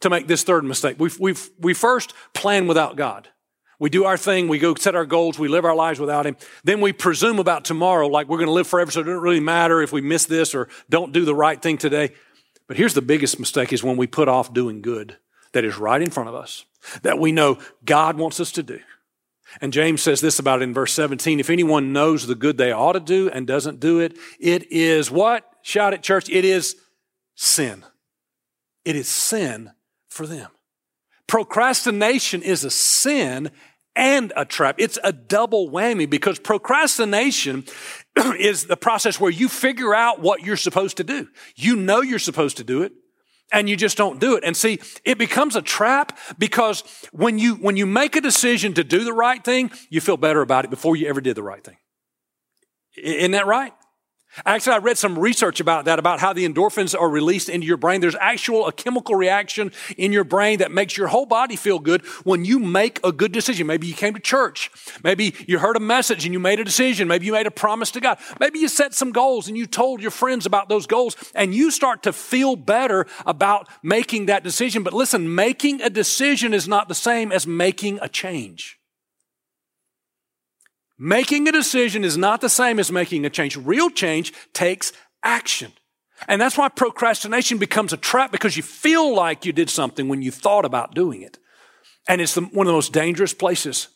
to 0.00 0.10
make 0.10 0.26
this 0.26 0.42
third 0.42 0.64
mistake. 0.64 0.96
we 0.98 1.10
we 1.18 1.34
we 1.58 1.72
first 1.72 2.12
plan 2.34 2.66
without 2.66 2.96
God. 2.96 3.28
We 3.78 3.90
do 3.90 4.04
our 4.04 4.16
thing, 4.16 4.48
we 4.48 4.58
go 4.58 4.74
set 4.74 4.94
our 4.94 5.04
goals, 5.04 5.38
we 5.38 5.48
live 5.48 5.64
our 5.64 5.74
lives 5.74 6.00
without 6.00 6.26
Him. 6.26 6.36
Then 6.64 6.80
we 6.80 6.92
presume 6.92 7.38
about 7.38 7.64
tomorrow 7.64 8.06
like 8.08 8.28
we're 8.28 8.38
going 8.38 8.48
to 8.48 8.52
live 8.52 8.66
forever, 8.66 8.90
so 8.90 9.00
it 9.00 9.04
doesn't 9.04 9.20
really 9.20 9.40
matter 9.40 9.82
if 9.82 9.92
we 9.92 10.00
miss 10.00 10.24
this 10.24 10.54
or 10.54 10.68
don't 10.88 11.12
do 11.12 11.24
the 11.24 11.34
right 11.34 11.60
thing 11.60 11.76
today. 11.76 12.12
But 12.66 12.76
here's 12.76 12.94
the 12.94 13.02
biggest 13.02 13.38
mistake 13.38 13.72
is 13.72 13.84
when 13.84 13.96
we 13.96 14.06
put 14.06 14.28
off 14.28 14.52
doing 14.52 14.82
good 14.82 15.18
that 15.52 15.64
is 15.64 15.78
right 15.78 16.00
in 16.00 16.10
front 16.10 16.28
of 16.28 16.34
us, 16.34 16.64
that 17.02 17.18
we 17.18 17.32
know 17.32 17.58
God 17.84 18.16
wants 18.16 18.40
us 18.40 18.52
to 18.52 18.62
do. 18.62 18.80
And 19.60 19.72
James 19.72 20.02
says 20.02 20.20
this 20.20 20.38
about 20.38 20.60
it 20.60 20.64
in 20.64 20.74
verse 20.74 20.92
17. 20.92 21.40
If 21.40 21.50
anyone 21.50 21.92
knows 21.92 22.26
the 22.26 22.34
good 22.34 22.58
they 22.58 22.72
ought 22.72 22.92
to 22.92 23.00
do 23.00 23.30
and 23.30 23.46
doesn't 23.46 23.80
do 23.80 24.00
it, 24.00 24.18
it 24.40 24.70
is 24.72 25.10
what? 25.10 25.48
Shout 25.62 25.94
at 25.94 26.02
church. 26.02 26.28
It 26.28 26.44
is 26.44 26.76
sin. 27.34 27.84
It 28.84 28.96
is 28.96 29.08
sin 29.08 29.72
for 30.08 30.26
them. 30.26 30.50
Procrastination 31.26 32.42
is 32.42 32.64
a 32.64 32.70
sin 32.70 33.50
and 33.96 34.32
a 34.36 34.44
trap. 34.44 34.76
It's 34.78 34.98
a 35.02 35.12
double 35.12 35.70
whammy 35.70 36.08
because 36.08 36.38
procrastination 36.38 37.64
is 38.38 38.66
the 38.66 38.76
process 38.76 39.18
where 39.18 39.30
you 39.30 39.48
figure 39.48 39.94
out 39.94 40.20
what 40.20 40.42
you're 40.42 40.56
supposed 40.56 40.98
to 40.98 41.04
do. 41.04 41.28
You 41.56 41.76
know 41.76 42.02
you're 42.02 42.18
supposed 42.18 42.58
to 42.58 42.64
do 42.64 42.82
it 42.82 42.92
and 43.52 43.68
you 43.68 43.76
just 43.76 43.96
don't 43.96 44.20
do 44.20 44.36
it. 44.36 44.44
And 44.44 44.56
see, 44.56 44.80
it 45.04 45.18
becomes 45.18 45.56
a 45.56 45.62
trap 45.62 46.18
because 46.38 46.82
when 47.12 47.38
you, 47.38 47.54
when 47.54 47.76
you 47.76 47.86
make 47.86 48.16
a 48.16 48.20
decision 48.20 48.74
to 48.74 48.84
do 48.84 49.04
the 49.04 49.12
right 49.12 49.42
thing, 49.42 49.70
you 49.88 50.00
feel 50.00 50.16
better 50.16 50.42
about 50.42 50.64
it 50.64 50.70
before 50.70 50.96
you 50.96 51.08
ever 51.08 51.20
did 51.20 51.36
the 51.36 51.42
right 51.42 51.64
thing. 51.64 51.76
Isn't 52.96 53.32
that 53.32 53.46
right? 53.46 53.72
Actually, 54.44 54.74
I 54.74 54.78
read 54.78 54.98
some 54.98 55.18
research 55.18 55.60
about 55.60 55.86
that, 55.86 55.98
about 55.98 56.20
how 56.20 56.32
the 56.32 56.46
endorphins 56.46 56.98
are 56.98 57.08
released 57.08 57.48
into 57.48 57.66
your 57.66 57.76
brain. 57.76 58.00
There's 58.00 58.16
actual 58.16 58.66
a 58.66 58.72
chemical 58.72 59.14
reaction 59.14 59.72
in 59.96 60.12
your 60.12 60.24
brain 60.24 60.58
that 60.58 60.70
makes 60.70 60.96
your 60.96 61.06
whole 61.06 61.26
body 61.26 61.56
feel 61.56 61.78
good 61.78 62.04
when 62.24 62.44
you 62.44 62.58
make 62.58 63.00
a 63.02 63.12
good 63.12 63.32
decision. 63.32 63.66
Maybe 63.66 63.86
you 63.86 63.94
came 63.94 64.14
to 64.14 64.20
church. 64.20 64.70
Maybe 65.02 65.34
you 65.46 65.58
heard 65.58 65.76
a 65.76 65.80
message 65.80 66.24
and 66.24 66.32
you 66.34 66.38
made 66.38 66.60
a 66.60 66.64
decision. 66.64 67.08
Maybe 67.08 67.26
you 67.26 67.32
made 67.32 67.46
a 67.46 67.50
promise 67.50 67.90
to 67.92 68.00
God. 68.00 68.18
Maybe 68.38 68.58
you 68.58 68.68
set 68.68 68.94
some 68.94 69.12
goals 69.12 69.48
and 69.48 69.56
you 69.56 69.66
told 69.66 70.02
your 70.02 70.10
friends 70.10 70.44
about 70.44 70.68
those 70.68 70.86
goals 70.86 71.16
and 71.34 71.54
you 71.54 71.70
start 71.70 72.02
to 72.02 72.12
feel 72.12 72.56
better 72.56 73.06
about 73.24 73.68
making 73.82 74.26
that 74.26 74.44
decision. 74.44 74.82
But 74.82 74.92
listen, 74.92 75.34
making 75.34 75.80
a 75.80 75.88
decision 75.90 76.52
is 76.52 76.68
not 76.68 76.88
the 76.88 76.94
same 76.94 77.32
as 77.32 77.46
making 77.46 77.98
a 78.02 78.08
change. 78.08 78.78
Making 80.98 81.46
a 81.48 81.52
decision 81.52 82.04
is 82.04 82.16
not 82.16 82.40
the 82.40 82.48
same 82.48 82.78
as 82.78 82.90
making 82.90 83.26
a 83.26 83.30
change. 83.30 83.56
Real 83.56 83.90
change 83.90 84.32
takes 84.52 84.92
action. 85.22 85.72
And 86.28 86.40
that's 86.40 86.56
why 86.56 86.68
procrastination 86.68 87.58
becomes 87.58 87.92
a 87.92 87.98
trap 87.98 88.32
because 88.32 88.56
you 88.56 88.62
feel 88.62 89.14
like 89.14 89.44
you 89.44 89.52
did 89.52 89.68
something 89.68 90.08
when 90.08 90.22
you 90.22 90.30
thought 90.30 90.64
about 90.64 90.94
doing 90.94 91.22
it. 91.22 91.38
And 92.08 92.20
it's 92.20 92.34
the, 92.34 92.42
one 92.42 92.66
of 92.66 92.70
the 92.70 92.76
most 92.76 92.92
dangerous 92.92 93.34
places. 93.34 93.88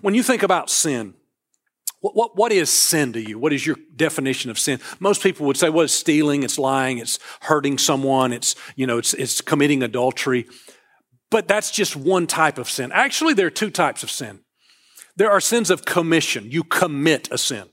When 0.00 0.14
you 0.14 0.22
think 0.22 0.42
about 0.42 0.70
sin, 0.70 1.14
what, 2.00 2.16
what, 2.16 2.36
what 2.36 2.52
is 2.52 2.70
sin 2.70 3.12
to 3.12 3.20
you? 3.20 3.38
What 3.38 3.52
is 3.52 3.66
your 3.66 3.76
definition 3.94 4.50
of 4.50 4.58
sin? 4.58 4.80
Most 5.00 5.22
people 5.22 5.46
would 5.46 5.58
say, 5.58 5.68
well, 5.68 5.84
it's 5.84 5.92
stealing, 5.92 6.42
it's 6.42 6.58
lying, 6.58 6.98
it's 6.98 7.18
hurting 7.42 7.76
someone, 7.76 8.32
it's, 8.32 8.54
you 8.76 8.86
know, 8.86 8.96
it's, 8.96 9.12
it's 9.14 9.42
committing 9.42 9.82
adultery. 9.82 10.46
But 11.30 11.46
that's 11.46 11.70
just 11.70 11.96
one 11.96 12.26
type 12.26 12.56
of 12.56 12.70
sin. 12.70 12.90
Actually, 12.92 13.34
there 13.34 13.46
are 13.46 13.50
two 13.50 13.70
types 13.70 14.02
of 14.02 14.10
sin. 14.10 14.40
There 15.16 15.30
are 15.30 15.40
sins 15.40 15.70
of 15.70 15.84
commission. 15.84 16.50
You 16.50 16.64
commit 16.64 17.28
a 17.30 17.38
sin. 17.38 17.68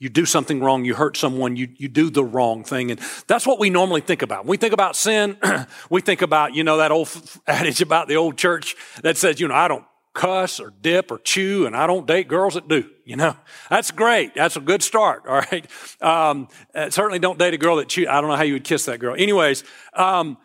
You 0.00 0.08
do 0.08 0.24
something 0.24 0.60
wrong, 0.60 0.86
you 0.86 0.94
hurt 0.94 1.18
someone, 1.18 1.56
you, 1.56 1.68
you 1.76 1.86
do 1.86 2.08
the 2.08 2.24
wrong 2.24 2.64
thing. 2.64 2.90
And 2.90 2.98
that's 3.26 3.46
what 3.46 3.58
we 3.58 3.68
normally 3.68 4.00
think 4.00 4.22
about. 4.22 4.44
When 4.44 4.52
we 4.52 4.56
think 4.56 4.72
about 4.72 4.96
sin, 4.96 5.36
we 5.90 6.00
think 6.00 6.22
about, 6.22 6.54
you 6.54 6.64
know, 6.64 6.78
that 6.78 6.90
old 6.90 7.10
adage 7.46 7.82
about 7.82 8.08
the 8.08 8.16
old 8.16 8.38
church 8.38 8.76
that 9.02 9.18
says, 9.18 9.40
you 9.40 9.46
know, 9.46 9.54
I 9.54 9.68
don't 9.68 9.84
cuss 10.14 10.58
or 10.58 10.72
dip 10.80 11.10
or 11.10 11.18
chew 11.18 11.66
and 11.66 11.76
I 11.76 11.86
don't 11.86 12.06
date 12.06 12.28
girls 12.28 12.54
that 12.54 12.66
do, 12.66 12.88
you 13.04 13.16
know. 13.16 13.36
That's 13.68 13.90
great. 13.90 14.34
That's 14.34 14.56
a 14.56 14.60
good 14.60 14.82
start, 14.82 15.24
all 15.28 15.42
right. 15.52 15.66
Um, 16.00 16.48
uh, 16.74 16.88
certainly 16.88 17.18
don't 17.18 17.38
date 17.38 17.52
a 17.52 17.58
girl 17.58 17.76
that 17.76 17.90
chew. 17.90 18.08
I 18.08 18.22
don't 18.22 18.30
know 18.30 18.36
how 18.36 18.42
you 18.42 18.54
would 18.54 18.64
kiss 18.64 18.86
that 18.86 19.00
girl. 19.00 19.14
Anyways, 19.14 19.64
um, 19.92 20.38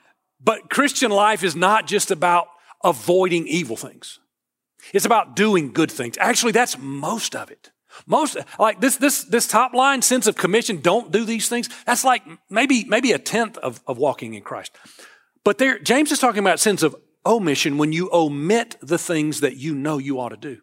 but 0.43 0.69
Christian 0.69 1.11
life 1.11 1.45
is 1.45 1.55
not 1.55 1.87
just 1.87 2.11
about 2.11 2.47
avoiding 2.83 3.47
evil 3.47 3.77
things. 3.77 4.19
It's 4.93 5.05
about 5.05 5.35
doing 5.35 5.71
good 5.71 5.91
things. 5.91 6.17
Actually, 6.19 6.51
that's 6.51 6.77
most 6.77 7.35
of 7.35 7.51
it. 7.51 7.71
Most 8.05 8.37
like 8.59 8.81
this 8.81 8.97
this 8.97 9.23
this 9.23 9.47
top 9.47 9.73
line 9.73 10.01
sins 10.01 10.27
of 10.27 10.35
commission, 10.35 10.81
don't 10.81 11.11
do 11.11 11.23
these 11.23 11.47
things. 11.47 11.69
That's 11.85 12.03
like 12.03 12.23
maybe 12.49 12.83
maybe 12.83 13.13
a 13.13 13.19
tenth 13.19 13.57
of, 13.59 13.81
of 13.87 13.97
walking 13.97 14.33
in 14.33 14.41
Christ. 14.41 14.75
But 15.45 15.59
there, 15.59 15.79
James 15.79 16.11
is 16.11 16.19
talking 16.19 16.39
about 16.39 16.59
sins 16.59 16.83
of 16.83 16.95
omission 17.25 17.77
when 17.77 17.93
you 17.93 18.09
omit 18.11 18.75
the 18.81 18.97
things 18.97 19.39
that 19.39 19.57
you 19.57 19.73
know 19.73 19.97
you 19.97 20.19
ought 20.19 20.29
to 20.29 20.37
do 20.37 20.61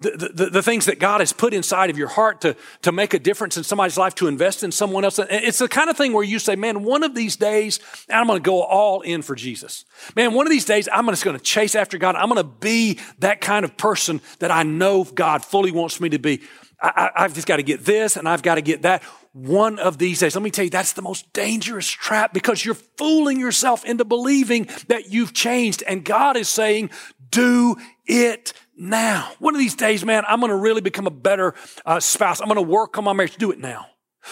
the, 0.00 0.32
the, 0.34 0.46
the, 0.50 0.62
things 0.62 0.86
that 0.86 0.98
God 0.98 1.20
has 1.20 1.32
put 1.32 1.54
inside 1.54 1.90
of 1.90 1.98
your 1.98 2.08
heart 2.08 2.40
to, 2.42 2.56
to 2.82 2.92
make 2.92 3.14
a 3.14 3.18
difference 3.18 3.56
in 3.56 3.64
somebody's 3.64 3.96
life, 3.96 4.14
to 4.16 4.26
invest 4.26 4.62
in 4.62 4.72
someone 4.72 5.04
else. 5.04 5.18
It's 5.18 5.58
the 5.58 5.68
kind 5.68 5.88
of 5.88 5.96
thing 5.96 6.12
where 6.12 6.24
you 6.24 6.38
say, 6.38 6.56
man, 6.56 6.82
one 6.82 7.02
of 7.02 7.14
these 7.14 7.36
days, 7.36 7.80
I'm 8.10 8.26
going 8.26 8.42
to 8.42 8.46
go 8.46 8.62
all 8.62 9.00
in 9.02 9.22
for 9.22 9.34
Jesus. 9.34 9.84
Man, 10.16 10.34
one 10.34 10.46
of 10.46 10.50
these 10.50 10.64
days, 10.64 10.88
I'm 10.92 11.06
just 11.06 11.24
going 11.24 11.36
to 11.36 11.42
chase 11.42 11.74
after 11.74 11.98
God. 11.98 12.16
I'm 12.16 12.28
going 12.28 12.42
to 12.42 12.44
be 12.44 12.98
that 13.20 13.40
kind 13.40 13.64
of 13.64 13.76
person 13.76 14.20
that 14.40 14.50
I 14.50 14.62
know 14.62 15.04
God 15.04 15.44
fully 15.44 15.70
wants 15.70 16.00
me 16.00 16.08
to 16.10 16.18
be. 16.18 16.42
I, 16.80 17.10
have 17.14 17.34
just 17.34 17.46
got 17.46 17.56
to 17.56 17.62
get 17.62 17.84
this 17.84 18.16
and 18.16 18.28
I've 18.28 18.42
got 18.42 18.56
to 18.56 18.62
get 18.62 18.82
that. 18.82 19.02
One 19.32 19.78
of 19.78 19.98
these 19.98 20.20
days, 20.20 20.34
let 20.34 20.42
me 20.42 20.50
tell 20.50 20.64
you, 20.64 20.70
that's 20.70 20.92
the 20.92 21.02
most 21.02 21.32
dangerous 21.32 21.88
trap 21.88 22.32
because 22.32 22.64
you're 22.64 22.74
fooling 22.74 23.40
yourself 23.40 23.84
into 23.84 24.04
believing 24.04 24.68
that 24.88 25.10
you've 25.10 25.32
changed. 25.32 25.82
And 25.86 26.04
God 26.04 26.36
is 26.36 26.48
saying, 26.48 26.90
do 27.30 27.76
it 28.06 28.52
now. 28.76 29.32
One 29.38 29.54
of 29.54 29.58
these 29.58 29.74
days, 29.74 30.04
man, 30.04 30.24
I'm 30.26 30.40
going 30.40 30.50
to 30.50 30.56
really 30.56 30.80
become 30.80 31.06
a 31.06 31.10
better 31.10 31.54
uh, 31.84 32.00
spouse. 32.00 32.40
I'm 32.40 32.48
going 32.48 32.56
to 32.56 32.62
work 32.62 32.98
on 32.98 33.04
my 33.04 33.12
marriage. 33.12 33.36
Do 33.36 33.50
it 33.50 33.58
now. 33.58 33.86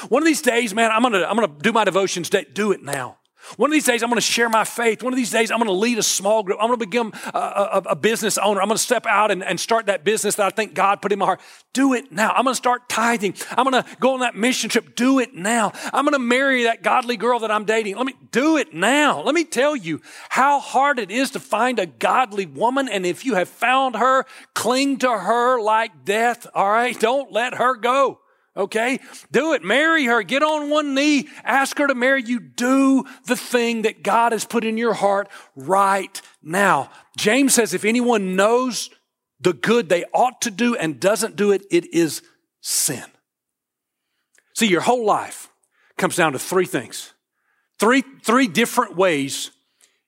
One 0.09 0.23
of 0.23 0.27
these 0.27 0.43
days, 0.43 0.75
man, 0.75 0.91
I'm 0.91 1.03
gonna, 1.03 1.23
I'm 1.23 1.37
gonna 1.37 1.53
do 1.61 1.73
my 1.73 1.85
devotions. 1.85 2.31
Do 2.31 2.73
it 2.73 2.83
now. 2.83 3.19
One 3.57 3.71
of 3.71 3.73
these 3.73 3.85
days, 3.85 4.03
I'm 4.03 4.09
going 4.09 4.17
to 4.17 4.21
share 4.21 4.49
my 4.49 4.65
faith. 4.65 5.03
One 5.03 5.13
of 5.13 5.17
these 5.17 5.31
days, 5.31 5.51
I'm 5.51 5.59
going 5.59 5.69
to 5.69 5.73
lead 5.73 5.99
a 5.99 6.03
small 6.03 6.43
group. 6.43 6.59
I'm 6.61 6.69
going 6.69 6.79
to 6.79 6.87
become 6.87 7.13
a, 7.35 7.39
a, 7.39 7.83
a, 7.91 7.97
business 7.97 8.39
owner. 8.39 8.61
I'm 8.61 8.69
going 8.69 8.77
to 8.77 8.83
step 8.83 9.07
out 9.07 9.31
and, 9.31 9.45
and 9.45 9.59
start 9.59 9.87
that 9.87 10.05
business 10.05 10.37
that 10.37 10.47
I 10.47 10.51
think 10.51 10.75
God 10.75 11.03
put 11.03 11.13
in 11.13 11.19
my 11.19 11.27
heart. 11.27 11.41
Do 11.73 11.93
it 11.95 12.11
now. 12.13 12.31
I'm 12.31 12.45
going 12.45 12.55
to 12.55 12.57
start 12.57 12.89
tithing. 12.89 13.35
I'm 13.51 13.69
going 13.69 13.83
to 13.83 13.97
go 14.01 14.15
on 14.15 14.21
that 14.21 14.35
mission 14.35 14.71
trip. 14.71 14.95
Do 14.95 15.19
it 15.19 15.35
now. 15.35 15.73
I'm 15.93 16.05
going 16.05 16.15
to 16.15 16.19
marry 16.19 16.65
that 16.65 16.83
godly 16.83 17.17
girl 17.17 17.41
that 17.41 17.51
I'm 17.51 17.65
dating. 17.65 17.97
Let 17.97 18.07
me 18.07 18.15
do 18.31 18.57
it 18.57 18.73
now. 18.73 19.23
Let 19.23 19.35
me 19.35 19.45
tell 19.45 19.77
you 19.77 20.01
how 20.29 20.61
hard 20.61 20.99
it 20.99 21.11
is 21.11 21.33
to 21.33 21.41
find 21.41 21.79
a 21.79 21.87
godly 21.87 22.47
woman. 22.47 22.89
And 22.89 23.05
if 23.05 23.25
you 23.25 23.35
have 23.35 23.49
found 23.49 23.97
her, 23.97 24.25
cling 24.55 24.99
to 24.99 25.11
her 25.11 25.61
like 25.61 26.05
death. 26.05 26.47
All 26.55 26.71
right. 26.71 26.99
Don't 26.99 27.33
let 27.33 27.55
her 27.55 27.77
go. 27.77 28.22
Okay? 28.57 29.01
Do 29.31 29.55
it. 29.55 29.65
Marry 29.65 30.05
her. 30.05 30.23
Get 30.23 30.43
on 30.43 30.69
one 30.69 30.95
knee. 30.95 31.29
Ask 31.43 31.79
her 31.79 31.87
to 31.87 31.95
marry 31.95 32.23
you. 32.23 32.39
Do 32.39 33.05
the 33.27 33.37
thing 33.37 33.83
that 33.83 34.03
God 34.03 34.33
has 34.33 34.45
put 34.45 34.65
in 34.65 34.77
your 34.77 34.93
heart 34.93 35.29
right 35.57 36.21
now. 36.43 36.91
James 37.17 37.55
says 37.55 37.73
if 37.73 37.85
anyone 37.85 38.37
knows 38.37 38.91
the 39.41 39.55
good 39.55 39.89
they 39.89 40.05
ought 40.13 40.43
to 40.43 40.51
do 40.51 40.77
and 40.77 41.01
doesn't 41.01 41.37
do 41.37 41.51
it, 41.51 41.65
it 41.71 41.93
is 41.95 42.23
sin. 42.61 43.05
See, 44.55 44.67
your 44.67 44.83
whole 44.83 45.05
life 45.05 45.49
comes 45.97 46.17
down 46.17 46.33
to 46.33 46.39
three 46.39 46.67
things. 46.67 47.15
Three, 47.81 48.05
three 48.23 48.49
different 48.49 48.97
ways 48.97 49.51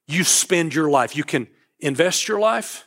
you 0.06 0.22
spend 0.22 0.74
your 0.74 0.90
life. 0.90 1.16
You 1.16 1.24
can 1.24 1.48
invest 1.80 2.28
your 2.28 2.38
life. 2.38 2.86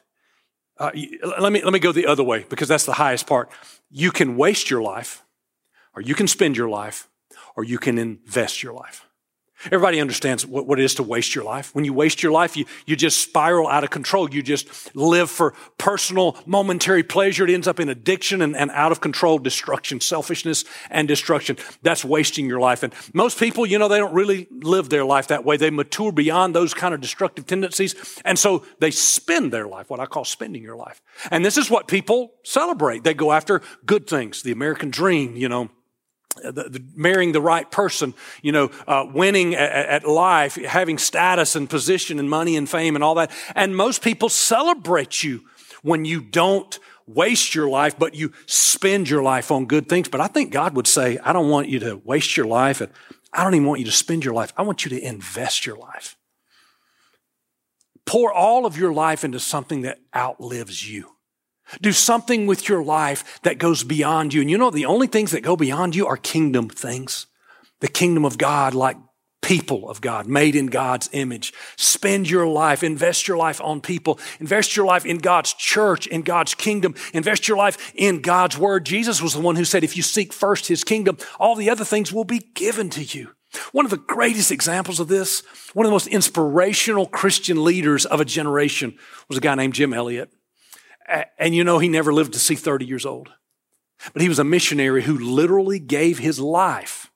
Uh, 0.79 0.91
let 1.39 1.51
me, 1.51 1.63
let 1.63 1.73
me 1.73 1.79
go 1.79 1.91
the 1.91 2.05
other 2.05 2.23
way 2.23 2.45
because 2.47 2.67
that's 2.67 2.85
the 2.85 2.93
highest 2.93 3.25
part. 3.25 3.49
You 3.89 4.11
can 4.11 4.37
waste 4.37 4.69
your 4.69 4.83
life 4.83 5.23
or 5.97 6.01
you 6.01 6.13
can 6.13 6.27
spend 6.27 6.55
your 6.55 6.69
life, 6.69 7.09
or 7.55 7.63
you 7.63 7.79
can 7.79 7.97
invest 7.97 8.61
your 8.61 8.71
life. 8.71 9.07
Everybody 9.65 9.99
understands 9.99 10.45
what, 10.45 10.67
what 10.67 10.79
it 10.79 10.85
is 10.85 10.93
to 10.95 11.03
waste 11.03 11.33
your 11.33 11.43
life. 11.43 11.73
When 11.73 11.83
you 11.83 11.91
waste 11.91 12.21
your 12.21 12.31
life, 12.31 12.55
you, 12.55 12.65
you 12.85 12.95
just 12.95 13.19
spiral 13.19 13.67
out 13.67 13.83
of 13.83 13.89
control. 13.89 14.29
You 14.29 14.43
just 14.43 14.95
live 14.95 15.31
for 15.31 15.55
personal, 15.79 16.37
momentary 16.45 17.01
pleasure. 17.01 17.43
It 17.45 17.49
ends 17.51 17.67
up 17.67 17.79
in 17.79 17.89
addiction 17.89 18.43
and, 18.43 18.55
and 18.55 18.69
out 18.69 18.91
of 18.91 19.01
control 19.01 19.39
destruction, 19.39 19.99
selfishness 19.99 20.63
and 20.91 21.07
destruction. 21.07 21.57
That's 21.81 22.05
wasting 22.05 22.47
your 22.47 22.59
life. 22.59 22.83
And 22.83 22.93
most 23.13 23.39
people, 23.39 23.65
you 23.65 23.79
know, 23.79 23.87
they 23.87 23.97
don't 23.97 24.13
really 24.13 24.47
live 24.51 24.89
their 24.89 25.03
life 25.03 25.29
that 25.29 25.43
way. 25.43 25.57
They 25.57 25.71
mature 25.71 26.11
beyond 26.11 26.53
those 26.53 26.75
kind 26.75 26.93
of 26.93 27.01
destructive 27.01 27.47
tendencies. 27.47 27.95
And 28.23 28.37
so 28.37 28.63
they 28.79 28.91
spend 28.91 29.51
their 29.51 29.67
life, 29.67 29.89
what 29.89 29.99
I 29.99 30.05
call 30.05 30.23
spending 30.23 30.61
your 30.61 30.75
life. 30.75 31.01
And 31.31 31.43
this 31.43 31.57
is 31.57 31.67
what 31.67 31.87
people 31.87 32.33
celebrate. 32.43 33.03
They 33.03 33.15
go 33.15 33.31
after 33.31 33.63
good 33.87 34.05
things, 34.05 34.43
the 34.43 34.51
American 34.51 34.91
dream, 34.91 35.35
you 35.35 35.49
know, 35.49 35.71
the, 36.43 36.69
the, 36.69 36.83
marrying 36.95 37.31
the 37.31 37.41
right 37.41 37.69
person, 37.69 38.13
you 38.41 38.51
know, 38.51 38.71
uh, 38.87 39.05
winning 39.13 39.55
at, 39.55 40.03
at, 40.03 40.07
life, 40.07 40.55
having 40.55 40.97
status 40.97 41.55
and 41.55 41.69
position 41.69 42.19
and 42.19 42.29
money 42.29 42.55
and 42.55 42.69
fame 42.69 42.95
and 42.95 43.03
all 43.03 43.15
that. 43.15 43.31
And 43.55 43.75
most 43.75 44.01
people 44.01 44.29
celebrate 44.29 45.23
you 45.23 45.43
when 45.81 46.05
you 46.05 46.21
don't 46.21 46.79
waste 47.07 47.55
your 47.55 47.69
life, 47.69 47.97
but 47.97 48.15
you 48.15 48.33
spend 48.45 49.09
your 49.09 49.23
life 49.23 49.51
on 49.51 49.65
good 49.65 49.87
things. 49.87 50.09
But 50.09 50.21
I 50.21 50.27
think 50.27 50.51
God 50.51 50.75
would 50.75 50.87
say, 50.87 51.17
I 51.23 51.33
don't 51.33 51.49
want 51.49 51.69
you 51.69 51.79
to 51.79 52.01
waste 52.03 52.35
your 52.37 52.47
life 52.47 52.81
and 52.81 52.91
I 53.33 53.43
don't 53.43 53.55
even 53.55 53.67
want 53.67 53.79
you 53.79 53.85
to 53.85 53.91
spend 53.91 54.25
your 54.25 54.33
life. 54.33 54.53
I 54.57 54.63
want 54.63 54.85
you 54.85 54.89
to 54.89 55.01
invest 55.01 55.65
your 55.65 55.77
life. 55.77 56.17
Pour 58.05 58.31
all 58.31 58.65
of 58.65 58.77
your 58.77 58.93
life 58.93 59.23
into 59.23 59.39
something 59.39 59.81
that 59.81 59.99
outlives 60.15 60.89
you. 60.89 61.16
Do 61.81 61.91
something 61.91 62.47
with 62.47 62.69
your 62.69 62.83
life 62.83 63.39
that 63.43 63.57
goes 63.57 63.83
beyond 63.83 64.33
you. 64.33 64.41
And 64.41 64.49
you 64.49 64.57
know, 64.57 64.71
the 64.71 64.85
only 64.85 65.07
things 65.07 65.31
that 65.31 65.41
go 65.41 65.55
beyond 65.55 65.95
you 65.95 66.07
are 66.07 66.17
kingdom 66.17 66.69
things. 66.69 67.27
The 67.79 67.87
kingdom 67.87 68.25
of 68.25 68.37
God, 68.37 68.73
like 68.73 68.97
people 69.41 69.89
of 69.89 70.01
God, 70.01 70.27
made 70.27 70.55
in 70.55 70.67
God's 70.67 71.09
image. 71.13 71.53
Spend 71.75 72.29
your 72.29 72.47
life, 72.47 72.83
invest 72.83 73.27
your 73.27 73.37
life 73.37 73.61
on 73.61 73.81
people, 73.81 74.19
invest 74.39 74.75
your 74.75 74.85
life 74.85 75.05
in 75.05 75.19
God's 75.19 75.53
church, 75.53 76.07
in 76.07 76.21
God's 76.21 76.55
kingdom, 76.55 76.95
invest 77.13 77.47
your 77.47 77.57
life 77.57 77.93
in 77.95 78.21
God's 78.21 78.57
word. 78.57 78.85
Jesus 78.85 79.21
was 79.21 79.33
the 79.33 79.39
one 79.39 79.55
who 79.55 79.63
said, 79.63 79.83
if 79.83 79.95
you 79.95 80.03
seek 80.03 80.33
first 80.33 80.67
his 80.67 80.83
kingdom, 80.83 81.17
all 81.39 81.55
the 81.55 81.69
other 81.69 81.85
things 81.85 82.11
will 82.11 82.25
be 82.25 82.39
given 82.55 82.89
to 82.91 83.03
you. 83.03 83.31
One 83.71 83.85
of 83.85 83.91
the 83.91 83.97
greatest 83.97 84.51
examples 84.51 84.99
of 84.99 85.07
this, 85.07 85.43
one 85.73 85.85
of 85.85 85.89
the 85.89 85.95
most 85.95 86.07
inspirational 86.07 87.05
Christian 87.05 87.63
leaders 87.63 88.05
of 88.05 88.19
a 88.19 88.25
generation 88.25 88.97
was 89.29 89.37
a 89.37 89.41
guy 89.41 89.55
named 89.55 89.73
Jim 89.73 89.93
Elliot. 89.93 90.31
And 91.37 91.55
you 91.55 91.63
know, 91.63 91.79
he 91.79 91.87
never 91.87 92.13
lived 92.13 92.33
to 92.33 92.39
see 92.39 92.55
30 92.55 92.85
years 92.85 93.05
old. 93.05 93.29
But 94.13 94.21
he 94.21 94.29
was 94.29 94.39
a 94.39 94.43
missionary 94.43 95.03
who 95.03 95.17
literally 95.17 95.79
gave 95.79 96.19
his 96.19 96.39
life 96.39 97.11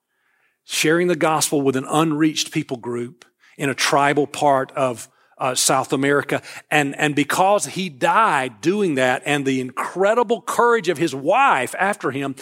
sharing 0.64 1.08
the 1.08 1.16
gospel 1.16 1.62
with 1.62 1.76
an 1.76 1.86
unreached 1.90 2.52
people 2.52 2.78
group 2.78 3.26
in 3.58 3.70
a 3.70 3.76
tribal 3.76 4.26
part 4.26 4.72
of 4.72 5.10
uh, 5.38 5.56
South 5.56 5.92
America. 5.92 6.42
And, 6.70 6.96
and 6.98 7.16
because 7.16 7.66
he 7.66 7.90
died 7.90 8.62
doing 8.62 8.96
that 8.96 9.24
and 9.26 9.46
the 9.46 9.60
incredible 9.60 10.42
courage 10.42 10.88
of 10.88 10.98
his 10.98 11.14
wife 11.14 11.76
after 11.78 12.12
him, 12.12 12.36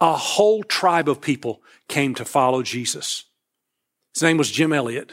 a 0.00 0.16
whole 0.16 0.62
tribe 0.62 1.08
of 1.08 1.20
people 1.20 1.62
came 1.88 2.14
to 2.14 2.24
follow 2.24 2.62
Jesus. 2.62 3.24
His 4.14 4.22
name 4.22 4.36
was 4.36 4.50
Jim 4.50 4.72
Elliot. 4.72 5.12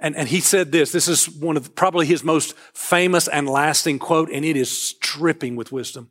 And, 0.00 0.16
and 0.16 0.28
he 0.28 0.40
said 0.40 0.72
this, 0.72 0.92
this 0.92 1.08
is 1.08 1.28
one 1.28 1.56
of 1.56 1.74
probably 1.74 2.06
his 2.06 2.24
most 2.24 2.56
famous 2.72 3.28
and 3.28 3.48
lasting 3.48 3.98
quote, 3.98 4.30
and 4.30 4.44
it 4.44 4.56
is 4.56 4.94
dripping 5.00 5.56
with 5.56 5.72
wisdom. 5.72 6.10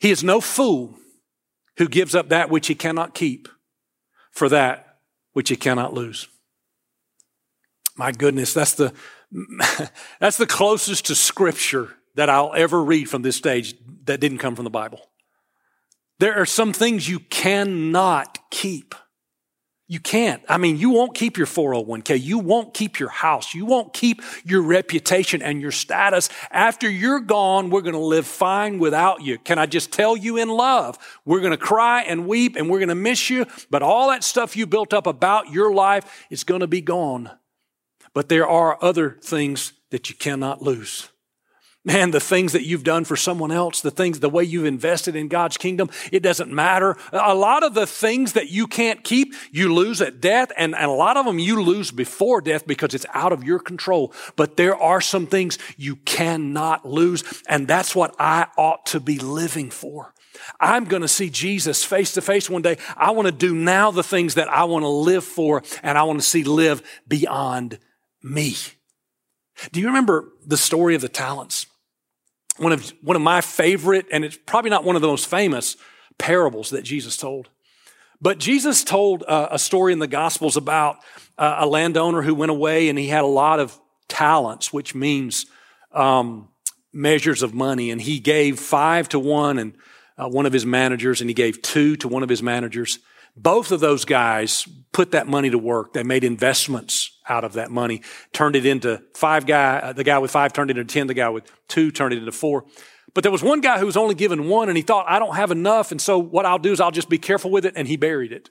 He 0.00 0.10
is 0.10 0.22
no 0.22 0.40
fool 0.40 0.96
who 1.78 1.88
gives 1.88 2.14
up 2.14 2.28
that 2.28 2.50
which 2.50 2.66
he 2.66 2.74
cannot 2.74 3.14
keep 3.14 3.48
for 4.30 4.48
that 4.48 4.98
which 5.32 5.48
he 5.48 5.56
cannot 5.56 5.94
lose. 5.94 6.28
My 7.96 8.12
goodness, 8.12 8.52
that's 8.52 8.74
the, 8.74 8.92
that's 10.20 10.36
the 10.36 10.46
closest 10.46 11.06
to 11.06 11.14
scripture 11.14 11.94
that 12.14 12.28
I'll 12.28 12.52
ever 12.54 12.82
read 12.82 13.08
from 13.08 13.22
this 13.22 13.36
stage 13.36 13.74
that 14.04 14.20
didn't 14.20 14.38
come 14.38 14.54
from 14.54 14.64
the 14.64 14.70
Bible. 14.70 15.00
There 16.18 16.34
are 16.34 16.46
some 16.46 16.72
things 16.72 17.08
you 17.08 17.18
cannot 17.18 18.38
keep. 18.50 18.94
You 19.86 20.00
can't. 20.00 20.42
I 20.48 20.56
mean, 20.56 20.78
you 20.78 20.90
won't 20.90 21.14
keep 21.14 21.36
your 21.36 21.46
401k. 21.46 22.18
You 22.18 22.38
won't 22.38 22.72
keep 22.72 22.98
your 22.98 23.10
house. 23.10 23.54
You 23.54 23.66
won't 23.66 23.92
keep 23.92 24.22
your 24.42 24.62
reputation 24.62 25.42
and 25.42 25.60
your 25.60 25.72
status. 25.72 26.30
After 26.50 26.88
you're 26.88 27.20
gone, 27.20 27.68
we're 27.68 27.82
going 27.82 27.92
to 27.94 27.98
live 27.98 28.26
fine 28.26 28.78
without 28.78 29.20
you. 29.20 29.36
Can 29.38 29.58
I 29.58 29.66
just 29.66 29.92
tell 29.92 30.16
you 30.16 30.38
in 30.38 30.48
love? 30.48 30.98
We're 31.26 31.40
going 31.40 31.50
to 31.50 31.58
cry 31.58 32.00
and 32.02 32.26
weep 32.26 32.56
and 32.56 32.70
we're 32.70 32.78
going 32.78 32.88
to 32.88 32.94
miss 32.94 33.28
you, 33.28 33.46
but 33.68 33.82
all 33.82 34.08
that 34.08 34.24
stuff 34.24 34.56
you 34.56 34.66
built 34.66 34.94
up 34.94 35.06
about 35.06 35.50
your 35.50 35.74
life 35.74 36.26
is 36.30 36.44
going 36.44 36.62
to 36.62 36.66
be 36.66 36.80
gone. 36.80 37.30
But 38.14 38.30
there 38.30 38.48
are 38.48 38.78
other 38.80 39.18
things 39.22 39.74
that 39.90 40.08
you 40.08 40.16
cannot 40.16 40.62
lose. 40.62 41.10
Man, 41.86 42.12
the 42.12 42.20
things 42.20 42.52
that 42.52 42.64
you've 42.64 42.82
done 42.82 43.04
for 43.04 43.14
someone 43.14 43.52
else, 43.52 43.82
the 43.82 43.90
things, 43.90 44.20
the 44.20 44.30
way 44.30 44.42
you've 44.42 44.64
invested 44.64 45.14
in 45.14 45.28
God's 45.28 45.58
kingdom, 45.58 45.90
it 46.10 46.20
doesn't 46.20 46.50
matter. 46.50 46.96
A 47.12 47.34
lot 47.34 47.62
of 47.62 47.74
the 47.74 47.86
things 47.86 48.32
that 48.32 48.48
you 48.48 48.66
can't 48.66 49.04
keep, 49.04 49.34
you 49.52 49.72
lose 49.74 50.00
at 50.00 50.18
death, 50.18 50.50
and, 50.56 50.74
and 50.74 50.86
a 50.86 50.94
lot 50.94 51.18
of 51.18 51.26
them 51.26 51.38
you 51.38 51.62
lose 51.62 51.90
before 51.90 52.40
death 52.40 52.66
because 52.66 52.94
it's 52.94 53.04
out 53.12 53.32
of 53.32 53.44
your 53.44 53.58
control. 53.58 54.14
But 54.34 54.56
there 54.56 54.74
are 54.74 55.02
some 55.02 55.26
things 55.26 55.58
you 55.76 55.96
cannot 55.96 56.88
lose, 56.88 57.22
and 57.48 57.68
that's 57.68 57.94
what 57.94 58.14
I 58.18 58.46
ought 58.56 58.86
to 58.86 59.00
be 59.00 59.18
living 59.18 59.68
for. 59.68 60.14
I'm 60.58 60.86
going 60.86 61.02
to 61.02 61.08
see 61.08 61.28
Jesus 61.28 61.84
face 61.84 62.12
to 62.14 62.22
face 62.22 62.48
one 62.48 62.62
day. 62.62 62.78
I 62.96 63.10
want 63.10 63.26
to 63.26 63.32
do 63.32 63.54
now 63.54 63.90
the 63.90 64.02
things 64.02 64.36
that 64.36 64.48
I 64.48 64.64
want 64.64 64.84
to 64.84 64.88
live 64.88 65.24
for, 65.24 65.62
and 65.82 65.98
I 65.98 66.04
want 66.04 66.18
to 66.18 66.26
see 66.26 66.44
live 66.44 66.82
beyond 67.06 67.78
me. 68.22 68.56
Do 69.70 69.80
you 69.80 69.86
remember 69.88 70.32
the 70.46 70.56
story 70.56 70.94
of 70.94 71.02
the 71.02 71.10
talents? 71.10 71.66
One 72.58 72.72
of, 72.72 72.88
one 73.02 73.16
of 73.16 73.22
my 73.22 73.40
favorite, 73.40 74.06
and 74.12 74.24
it's 74.24 74.38
probably 74.46 74.70
not 74.70 74.84
one 74.84 74.96
of 74.96 75.02
the 75.02 75.08
most 75.08 75.26
famous 75.26 75.76
parables 76.18 76.70
that 76.70 76.82
Jesus 76.82 77.16
told. 77.16 77.48
But 78.20 78.38
Jesus 78.38 78.84
told 78.84 79.24
uh, 79.26 79.48
a 79.50 79.58
story 79.58 79.92
in 79.92 79.98
the 79.98 80.06
Gospels 80.06 80.56
about 80.56 80.98
uh, 81.36 81.56
a 81.60 81.66
landowner 81.66 82.22
who 82.22 82.34
went 82.34 82.50
away 82.50 82.88
and 82.88 82.98
he 82.98 83.08
had 83.08 83.24
a 83.24 83.28
lot 83.28 83.60
of 83.60 83.78
talents, 84.08 84.72
which 84.72 84.94
means 84.94 85.46
um, 85.92 86.48
measures 86.92 87.42
of 87.42 87.52
money. 87.52 87.90
And 87.90 88.00
he 88.00 88.20
gave 88.20 88.58
five 88.58 89.08
to 89.10 89.18
one 89.18 89.58
and 89.58 89.74
uh, 90.16 90.28
one 90.28 90.46
of 90.46 90.52
his 90.52 90.64
managers, 90.64 91.20
and 91.20 91.28
he 91.28 91.34
gave 91.34 91.60
two 91.60 91.96
to 91.96 92.08
one 92.08 92.22
of 92.22 92.28
his 92.28 92.42
managers. 92.42 93.00
Both 93.36 93.72
of 93.72 93.80
those 93.80 94.04
guys 94.04 94.66
put 94.92 95.10
that 95.10 95.26
money 95.26 95.50
to 95.50 95.58
work. 95.58 95.92
They 95.92 96.04
made 96.04 96.22
investments 96.22 97.13
out 97.28 97.44
of 97.44 97.54
that 97.54 97.70
money, 97.70 98.02
turned 98.32 98.56
it 98.56 98.66
into 98.66 99.02
five 99.14 99.46
guy, 99.46 99.78
uh, 99.78 99.92
the 99.92 100.04
guy 100.04 100.18
with 100.18 100.30
five 100.30 100.52
turned 100.52 100.70
it 100.70 100.78
into 100.78 100.92
10, 100.92 101.06
the 101.06 101.14
guy 101.14 101.28
with 101.28 101.44
two 101.68 101.90
turned 101.90 102.12
it 102.12 102.18
into 102.18 102.32
four. 102.32 102.64
But 103.14 103.22
there 103.22 103.32
was 103.32 103.42
one 103.42 103.60
guy 103.60 103.78
who 103.78 103.86
was 103.86 103.96
only 103.96 104.14
given 104.14 104.48
one 104.48 104.68
and 104.68 104.76
he 104.76 104.82
thought, 104.82 105.06
I 105.08 105.18
don't 105.18 105.36
have 105.36 105.50
enough. 105.50 105.92
And 105.92 106.00
so 106.00 106.18
what 106.18 106.44
I'll 106.44 106.58
do 106.58 106.72
is 106.72 106.80
I'll 106.80 106.90
just 106.90 107.08
be 107.08 107.18
careful 107.18 107.50
with 107.50 107.64
it. 107.64 107.74
And 107.76 107.86
he 107.86 107.96
buried 107.96 108.32
it. 108.32 108.50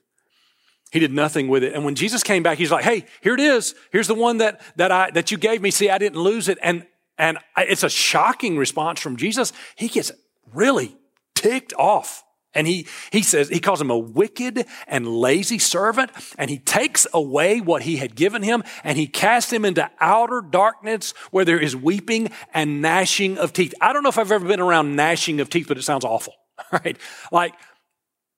He 0.91 0.99
did 0.99 1.11
nothing 1.11 1.47
with 1.47 1.63
it. 1.63 1.73
And 1.73 1.83
when 1.83 1.95
Jesus 1.95 2.23
came 2.23 2.43
back, 2.43 2.57
he's 2.57 2.71
like, 2.71 2.85
Hey, 2.85 3.05
here 3.21 3.33
it 3.33 3.39
is. 3.39 3.75
Here's 3.91 4.07
the 4.07 4.13
one 4.13 4.37
that, 4.37 4.61
that 4.77 4.91
I, 4.91 5.11
that 5.11 5.31
you 5.31 5.37
gave 5.37 5.61
me. 5.61 5.71
See, 5.71 5.89
I 5.89 5.97
didn't 5.97 6.21
lose 6.21 6.47
it. 6.47 6.57
And, 6.61 6.85
and 7.17 7.39
it's 7.57 7.83
a 7.83 7.89
shocking 7.89 8.57
response 8.57 8.99
from 9.01 9.17
Jesus. 9.17 9.51
He 9.75 9.87
gets 9.87 10.11
really 10.53 10.95
ticked 11.35 11.73
off. 11.77 12.23
And 12.55 12.67
he, 12.67 12.87
he 13.11 13.23
says, 13.23 13.49
he 13.49 13.59
calls 13.59 13.81
him 13.81 13.89
a 13.89 13.97
wicked 13.97 14.65
and 14.87 15.07
lazy 15.07 15.57
servant, 15.57 16.11
and 16.37 16.49
he 16.49 16.59
takes 16.59 17.07
away 17.13 17.59
what 17.61 17.81
he 17.81 17.97
had 17.97 18.15
given 18.15 18.43
him, 18.43 18.63
and 18.83 18.97
he 18.97 19.07
casts 19.07 19.51
him 19.51 19.65
into 19.65 19.89
outer 19.99 20.41
darkness 20.41 21.13
where 21.31 21.45
there 21.45 21.59
is 21.59 21.75
weeping 21.75 22.29
and 22.53 22.81
gnashing 22.81 23.37
of 23.37 23.53
teeth. 23.53 23.73
I 23.81 23.91
don't 23.91 24.03
know 24.03 24.09
if 24.09 24.17
I've 24.19 24.31
ever 24.31 24.47
been 24.47 24.59
around 24.59 24.95
gnashing 24.95 25.39
of 25.39 25.49
teeth, 25.49 25.67
but 25.67 25.77
it 25.77 25.83
sounds 25.83 26.05
awful, 26.05 26.35
right? 26.71 26.97
Like, 27.31 27.55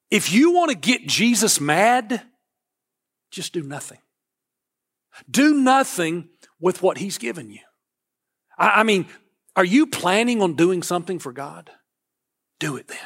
if 0.10 0.32
you 0.32 0.52
want 0.54 0.72
to 0.72 0.78
get 0.78 1.08
Jesus 1.08 1.60
mad, 1.60 2.22
just 3.32 3.52
do 3.52 3.64
nothing. 3.64 4.00
Do 5.30 5.54
nothing 5.56 6.30
with 6.60 6.82
what 6.82 6.98
he's 6.98 7.18
given 7.18 7.50
you. 7.52 7.60
I, 8.58 8.82
I 8.82 8.84
mean, 8.84 9.08
are 9.56 9.66
you 9.66 9.88
planning 9.88 10.42
on 10.42 10.56
doing 10.56 10.84
something 10.84 11.20
for 11.20 11.32
God? 11.32 11.70
Do 12.60 12.78
it 12.78 12.88
then. 12.88 12.98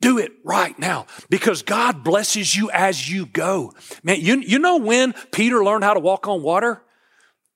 Do 0.00 0.18
it 0.18 0.32
right 0.44 0.78
now 0.78 1.06
because 1.28 1.62
God 1.62 2.04
blesses 2.04 2.54
you 2.54 2.70
as 2.70 3.10
you 3.10 3.26
go. 3.26 3.72
Man, 4.02 4.20
you, 4.20 4.36
you 4.40 4.58
know 4.58 4.76
when 4.76 5.14
Peter 5.32 5.64
learned 5.64 5.84
how 5.84 5.94
to 5.94 6.00
walk 6.00 6.28
on 6.28 6.42
water? 6.42 6.82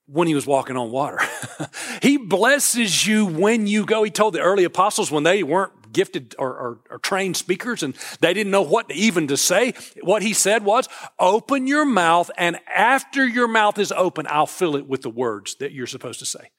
When 0.07 0.27
he 0.27 0.35
was 0.35 0.45
walking 0.45 0.77
on 0.77 0.91
water. 0.91 1.19
he 2.01 2.17
blesses 2.17 3.07
you 3.07 3.25
when 3.25 3.65
you 3.65 3.85
go. 3.85 4.03
He 4.03 4.11
told 4.11 4.35
the 4.35 4.39
early 4.39 4.63
apostles 4.63 5.09
when 5.09 5.23
they 5.23 5.41
weren't 5.41 5.71
gifted 5.95 6.35
or, 6.37 6.49
or, 6.49 6.79
or, 6.91 6.99
trained 6.99 7.37
speakers 7.37 7.81
and 7.81 7.95
they 8.19 8.33
didn't 8.33 8.51
know 8.51 8.61
what 8.61 8.91
even 8.91 9.27
to 9.29 9.37
say. 9.37 9.73
What 10.01 10.21
he 10.21 10.33
said 10.33 10.65
was, 10.65 10.89
open 11.17 11.67
your 11.67 11.85
mouth 11.85 12.29
and 12.37 12.59
after 12.67 13.25
your 13.25 13.47
mouth 13.47 13.79
is 13.79 13.93
open, 13.93 14.27
I'll 14.29 14.45
fill 14.45 14.75
it 14.75 14.87
with 14.87 15.03
the 15.03 15.09
words 15.09 15.55
that 15.61 15.71
you're 15.71 15.87
supposed 15.87 16.19
to 16.19 16.25
say. 16.25 16.51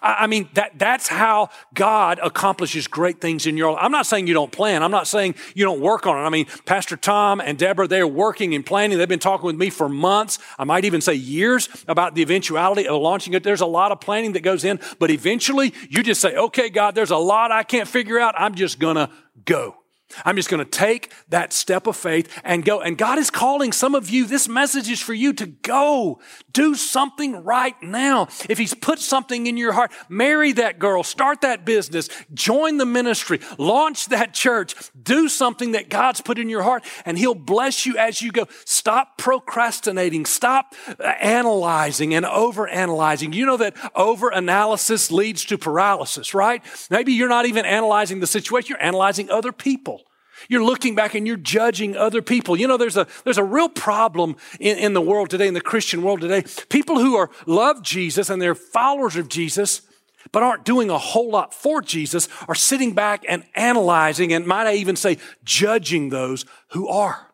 I 0.00 0.26
mean, 0.26 0.48
that, 0.54 0.78
that's 0.78 1.08
how 1.08 1.50
God 1.74 2.18
accomplishes 2.22 2.86
great 2.86 3.20
things 3.20 3.46
in 3.46 3.56
your 3.56 3.72
life. 3.72 3.80
I'm 3.82 3.92
not 3.92 4.06
saying 4.06 4.26
you 4.26 4.34
don't 4.34 4.50
plan. 4.50 4.82
I'm 4.82 4.90
not 4.90 5.06
saying 5.06 5.34
you 5.54 5.64
don't 5.64 5.80
work 5.80 6.06
on 6.06 6.16
it. 6.16 6.26
I 6.26 6.30
mean, 6.30 6.46
Pastor 6.64 6.96
Tom 6.96 7.40
and 7.40 7.58
Deborah, 7.58 7.86
they're 7.86 8.06
working 8.06 8.54
and 8.54 8.64
planning. 8.64 8.96
They've 8.96 9.08
been 9.08 9.18
talking 9.18 9.46
with 9.46 9.56
me 9.56 9.68
for 9.68 9.88
months. 9.88 10.38
I 10.58 10.64
might 10.64 10.84
even 10.84 11.00
say 11.00 11.14
years 11.14 11.68
about 11.88 12.14
the 12.14 12.22
eventuality 12.22 12.88
of 12.88 13.00
launching 13.02 13.34
it. 13.34 13.42
There's 13.42 13.60
a 13.60 13.66
lot 13.66 13.92
of 13.92 14.00
planning 14.00 14.32
that 14.32 14.40
goes 14.40 14.64
in, 14.64 14.80
but 14.98 15.10
eventually 15.10 15.74
you 15.90 16.02
just 16.02 16.20
say, 16.20 16.36
okay, 16.36 16.70
God, 16.70 16.94
there's 16.94 17.10
a 17.10 17.16
lot 17.16 17.52
I 17.52 17.62
can't 17.62 17.88
figure 17.88 18.18
out. 18.18 18.34
I'm 18.38 18.54
just 18.54 18.78
going 18.78 18.96
to 18.96 19.10
go. 19.44 19.81
I'm 20.24 20.36
just 20.36 20.48
going 20.48 20.64
to 20.64 20.70
take 20.70 21.12
that 21.28 21.52
step 21.52 21.86
of 21.86 21.96
faith 21.96 22.28
and 22.44 22.64
go. 22.64 22.80
And 22.80 22.98
God 22.98 23.18
is 23.18 23.30
calling 23.30 23.72
some 23.72 23.94
of 23.94 24.10
you, 24.10 24.26
this 24.26 24.48
message 24.48 24.90
is 24.90 25.00
for 25.00 25.14
you 25.14 25.32
to 25.34 25.46
go. 25.46 26.20
Do 26.52 26.74
something 26.74 27.42
right 27.44 27.80
now. 27.82 28.28
If 28.48 28.58
He's 28.58 28.74
put 28.74 28.98
something 28.98 29.46
in 29.46 29.56
your 29.56 29.72
heart, 29.72 29.92
marry 30.08 30.52
that 30.52 30.78
girl, 30.78 31.02
start 31.02 31.40
that 31.42 31.64
business, 31.64 32.08
join 32.34 32.76
the 32.76 32.86
ministry, 32.86 33.40
launch 33.58 34.06
that 34.06 34.34
church, 34.34 34.74
do 35.00 35.28
something 35.28 35.72
that 35.72 35.88
God's 35.88 36.20
put 36.20 36.38
in 36.38 36.48
your 36.48 36.62
heart, 36.62 36.84
and 37.04 37.18
He'll 37.18 37.34
bless 37.34 37.86
you 37.86 37.96
as 37.96 38.20
you 38.22 38.32
go. 38.32 38.46
Stop 38.64 39.18
procrastinating, 39.18 40.26
stop 40.26 40.74
uh, 40.88 41.02
analyzing 41.02 42.14
and 42.14 42.26
over 42.26 42.68
analyzing. 42.68 43.32
You 43.32 43.46
know 43.46 43.56
that 43.56 43.76
over 43.94 44.28
analysis 44.30 45.10
leads 45.10 45.44
to 45.46 45.58
paralysis, 45.58 46.34
right? 46.34 46.62
Maybe 46.90 47.12
you're 47.12 47.28
not 47.28 47.46
even 47.46 47.64
analyzing 47.64 48.20
the 48.20 48.26
situation, 48.26 48.70
you're 48.70 48.82
analyzing 48.82 49.30
other 49.30 49.52
people. 49.52 50.01
You're 50.48 50.64
looking 50.64 50.94
back 50.94 51.14
and 51.14 51.26
you're 51.26 51.36
judging 51.36 51.96
other 51.96 52.22
people. 52.22 52.56
You 52.56 52.66
know, 52.66 52.76
there's 52.76 52.96
a, 52.96 53.06
there's 53.24 53.38
a 53.38 53.44
real 53.44 53.68
problem 53.68 54.36
in, 54.60 54.78
in 54.78 54.92
the 54.92 55.00
world 55.00 55.30
today, 55.30 55.46
in 55.46 55.54
the 55.54 55.60
Christian 55.60 56.02
world 56.02 56.20
today. 56.20 56.44
People 56.68 56.98
who 56.98 57.16
are, 57.16 57.30
love 57.46 57.82
Jesus 57.82 58.30
and 58.30 58.40
they're 58.40 58.54
followers 58.54 59.16
of 59.16 59.28
Jesus, 59.28 59.82
but 60.30 60.42
aren't 60.42 60.64
doing 60.64 60.90
a 60.90 60.98
whole 60.98 61.30
lot 61.30 61.52
for 61.52 61.82
Jesus 61.82 62.28
are 62.48 62.54
sitting 62.54 62.94
back 62.94 63.24
and 63.28 63.44
analyzing 63.54 64.32
and 64.32 64.46
might 64.46 64.66
I 64.66 64.74
even 64.74 64.96
say 64.96 65.18
judging 65.44 66.08
those 66.08 66.44
who 66.68 66.88
are. 66.88 67.28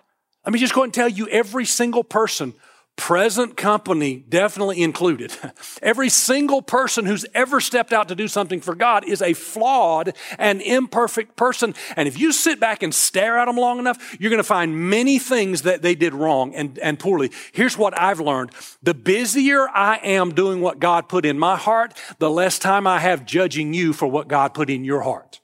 Let 0.44 0.52
me 0.52 0.58
just 0.58 0.74
go 0.74 0.82
and 0.82 0.94
tell 0.94 1.08
you 1.08 1.28
every 1.28 1.66
single 1.66 2.04
person 2.04 2.54
present 2.98 3.56
company 3.56 4.16
definitely 4.28 4.82
included. 4.82 5.32
Every 5.82 6.10
single 6.10 6.60
person 6.60 7.06
who's 7.06 7.24
ever 7.32 7.60
stepped 7.60 7.92
out 7.92 8.08
to 8.08 8.14
do 8.14 8.28
something 8.28 8.60
for 8.60 8.74
God 8.74 9.08
is 9.08 9.22
a 9.22 9.32
flawed 9.32 10.14
and 10.36 10.60
imperfect 10.60 11.36
person. 11.36 11.74
And 11.96 12.08
if 12.08 12.18
you 12.18 12.32
sit 12.32 12.58
back 12.60 12.82
and 12.82 12.92
stare 12.92 13.38
at 13.38 13.46
them 13.46 13.56
long 13.56 13.78
enough, 13.78 14.16
you're 14.20 14.30
going 14.30 14.38
to 14.38 14.44
find 14.44 14.90
many 14.90 15.18
things 15.20 15.62
that 15.62 15.80
they 15.80 15.94
did 15.94 16.12
wrong 16.12 16.54
and, 16.54 16.78
and 16.80 16.98
poorly. 16.98 17.30
Here's 17.52 17.78
what 17.78 17.98
I've 17.98 18.20
learned. 18.20 18.50
The 18.82 18.94
busier 18.94 19.68
I 19.68 19.98
am 20.02 20.34
doing 20.34 20.60
what 20.60 20.80
God 20.80 21.08
put 21.08 21.24
in 21.24 21.38
my 21.38 21.56
heart, 21.56 21.96
the 22.18 22.30
less 22.30 22.58
time 22.58 22.86
I 22.86 22.98
have 22.98 23.24
judging 23.24 23.72
you 23.72 23.92
for 23.92 24.08
what 24.08 24.26
God 24.26 24.54
put 24.54 24.68
in 24.68 24.84
your 24.84 25.02
heart. 25.02 25.40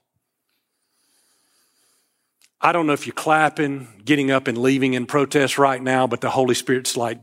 I 2.59 2.73
don't 2.73 2.85
know 2.85 2.93
if 2.93 3.07
you're 3.07 3.13
clapping, 3.13 3.87
getting 4.03 4.29
up 4.29 4.47
and 4.47 4.57
leaving 4.57 4.93
in 4.93 5.05
protest 5.05 5.57
right 5.57 5.81
now, 5.81 6.05
but 6.05 6.19
the 6.19 6.31
Holy 6.31 6.55
Spirit's 6.55 6.97
like, 6.97 7.19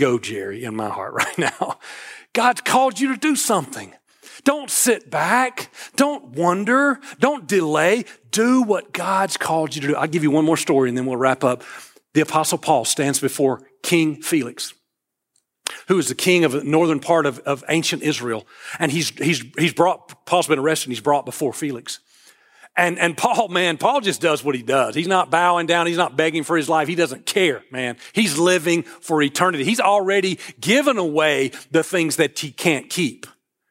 Go, 0.00 0.18
Jerry, 0.18 0.64
in 0.64 0.74
my 0.74 0.88
heart 0.88 1.12
right 1.14 1.38
now. 1.38 1.78
God's 2.32 2.62
called 2.62 2.98
you 2.98 3.08
to 3.08 3.18
do 3.18 3.36
something. 3.36 3.94
Don't 4.44 4.70
sit 4.70 5.10
back. 5.10 5.70
Don't 5.96 6.30
wonder. 6.30 6.98
Don't 7.18 7.46
delay. 7.46 8.06
Do 8.30 8.62
what 8.62 8.94
God's 8.94 9.36
called 9.36 9.74
you 9.74 9.82
to 9.82 9.88
do. 9.88 9.96
I'll 9.96 10.08
give 10.08 10.22
you 10.22 10.30
one 10.30 10.46
more 10.46 10.56
story 10.56 10.88
and 10.88 10.96
then 10.96 11.04
we'll 11.04 11.18
wrap 11.18 11.44
up. 11.44 11.62
The 12.14 12.22
apostle 12.22 12.56
Paul 12.56 12.86
stands 12.86 13.20
before 13.20 13.60
King 13.82 14.22
Felix, 14.22 14.72
who 15.88 15.98
is 15.98 16.08
the 16.08 16.14
king 16.14 16.44
of 16.44 16.52
the 16.52 16.64
northern 16.64 17.00
part 17.00 17.26
of, 17.26 17.38
of 17.40 17.62
ancient 17.68 18.02
Israel. 18.02 18.46
And 18.78 18.90
he's, 18.90 19.10
he's, 19.10 19.44
he's 19.58 19.74
brought, 19.74 20.24
Paul's 20.24 20.46
been 20.46 20.58
arrested 20.58 20.86
and 20.86 20.92
he's 20.92 21.02
brought 21.02 21.26
before 21.26 21.52
Felix. 21.52 22.00
And, 22.76 22.98
and 22.98 23.16
Paul, 23.16 23.48
man, 23.48 23.76
Paul 23.76 24.00
just 24.00 24.20
does 24.20 24.44
what 24.44 24.54
he 24.54 24.62
does. 24.62 24.94
He's 24.94 25.08
not 25.08 25.30
bowing 25.30 25.66
down. 25.66 25.86
He's 25.86 25.96
not 25.96 26.16
begging 26.16 26.44
for 26.44 26.56
his 26.56 26.68
life. 26.68 26.88
He 26.88 26.94
doesn't 26.94 27.26
care, 27.26 27.62
man. 27.70 27.96
He's 28.12 28.38
living 28.38 28.84
for 28.84 29.20
eternity. 29.20 29.64
He's 29.64 29.80
already 29.80 30.38
given 30.60 30.96
away 30.96 31.50
the 31.70 31.82
things 31.82 32.16
that 32.16 32.38
he 32.38 32.52
can't 32.52 32.88
keep, 32.88 33.26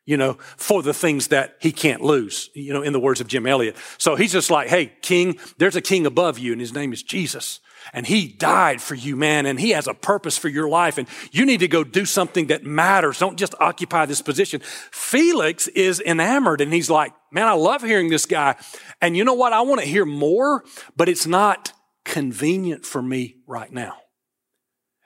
you 0.06 0.18
know, 0.18 0.34
for 0.58 0.84
the 0.84 0.94
things 0.94 1.30
that 1.30 1.56
he 1.60 1.72
can't 1.72 2.02
lose, 2.02 2.50
you 2.54 2.74
know, 2.74 2.82
in 2.82 2.94
the 2.94 3.00
words 3.00 3.22
of 3.22 3.28
Jim 3.28 3.48
Elliot. 3.48 3.78
So 3.98 4.16
he's 4.16 4.34
just 4.34 4.52
like, 4.52 4.68
hey, 4.68 4.92
king, 5.02 5.40
there's 5.58 5.78
a 5.78 5.82
king 5.82 6.06
above 6.06 6.38
you 6.38 6.52
and 6.52 6.62
his 6.62 6.74
name 6.74 6.94
is 6.94 7.02
Jesus. 7.02 7.62
And 7.94 8.06
he 8.06 8.28
died 8.28 8.82
for 8.82 8.96
you, 8.96 9.16
man, 9.16 9.46
and 9.46 9.60
he 9.60 9.72
has 9.72 9.88
a 9.88 9.94
purpose 9.94 10.38
for 10.38 10.50
your 10.50 10.68
life. 10.70 10.98
And 10.98 11.08
you 11.32 11.46
need 11.46 11.62
to 11.62 11.68
go 11.68 11.84
do 11.84 12.06
something 12.06 12.48
that 12.48 12.66
matters. 12.66 13.18
Don't 13.18 13.40
just 13.40 13.56
occupy 13.60 14.06
this 14.06 14.22
position. 14.22 14.62
Felix 14.92 15.68
is 15.70 16.02
enamored 16.02 16.62
and 16.62 16.74
he's 16.74 16.90
like, 16.90 17.14
man, 17.32 17.48
I 17.48 17.54
love 17.54 17.82
hearing 17.82 18.10
this 18.10 18.26
guy. 18.26 18.56
And 19.02 19.16
you 19.16 19.24
know 19.24 19.34
what? 19.34 19.54
I 19.54 19.62
want 19.62 19.82
to 19.82 19.88
hear 19.88 20.06
more, 20.06 20.64
but 20.96 21.10
it's 21.10 21.28
not 21.28 21.74
convenient 22.06 22.86
for 22.86 23.02
me 23.02 23.38
right 23.48 23.72
now. 23.72 23.98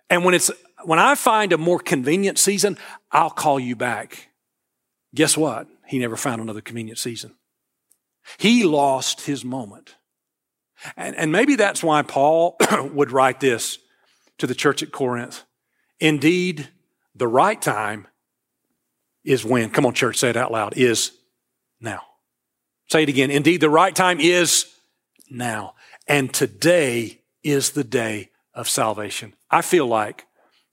And 0.10 0.24
when 0.24 0.34
it's, 0.34 0.52
when 0.86 1.00
I 1.00 1.16
find 1.16 1.54
a 1.54 1.58
more 1.58 1.80
convenient 1.80 2.38
season, 2.38 2.78
I'll 3.12 3.30
call 3.30 3.60
you 3.60 3.76
back. 3.76 4.30
Guess 5.16 5.38
what? 5.38 5.68
He 5.88 6.00
never 6.00 6.16
found 6.16 6.42
another 6.42 6.62
convenient 6.62 7.00
season. 7.00 7.36
He 8.38 8.64
lost 8.64 9.22
his 9.22 9.44
moment. 9.44 9.96
And, 10.98 11.16
and 11.16 11.32
maybe 11.32 11.56
that's 11.56 11.84
why 11.84 12.02
Paul 12.02 12.58
would 12.94 13.12
write 13.12 13.40
this 13.40 13.80
to 14.38 14.48
the 14.48 14.56
church 14.56 14.84
at 14.84 14.92
Corinth. 14.92 15.44
Indeed, 16.00 16.70
the 17.16 17.28
right 17.28 17.62
time 17.62 18.08
is 19.24 19.46
when, 19.46 19.70
come 19.70 19.86
on, 19.86 19.94
church, 19.94 20.18
say 20.18 20.30
it 20.30 20.38
out 20.38 20.52
loud, 20.52 20.78
is 20.78 21.12
now. 21.80 22.02
Say 22.94 23.02
it 23.02 23.10
again. 23.10 23.32
Indeed, 23.32 23.60
the 23.60 23.72
right 23.72 23.96
time 23.96 24.20
is 24.20 24.68
now. 25.28 25.74
And 26.08 26.32
today 26.32 27.22
is 27.42 27.72
the 27.72 27.84
day 27.84 28.30
of 28.54 28.70
salvation. 28.70 29.34
I 29.50 29.64
feel 29.64 29.88
like 29.88 30.28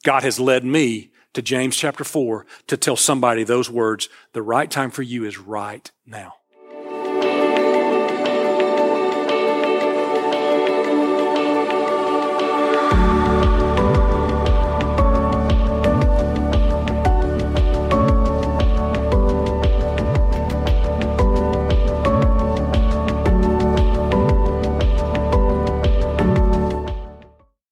God 0.04 0.22
has 0.22 0.38
led 0.38 0.62
me 0.62 1.12
to 1.32 1.40
James 1.40 1.74
chapter 1.74 2.04
4 2.04 2.44
to 2.66 2.76
tell 2.76 2.96
somebody 2.96 3.42
those 3.42 3.70
words. 3.70 4.10
The 4.34 4.42
right 4.42 4.70
time 4.70 4.90
for 4.90 5.00
you 5.00 5.24
is 5.24 5.38
right 5.38 5.90
now. 6.04 6.34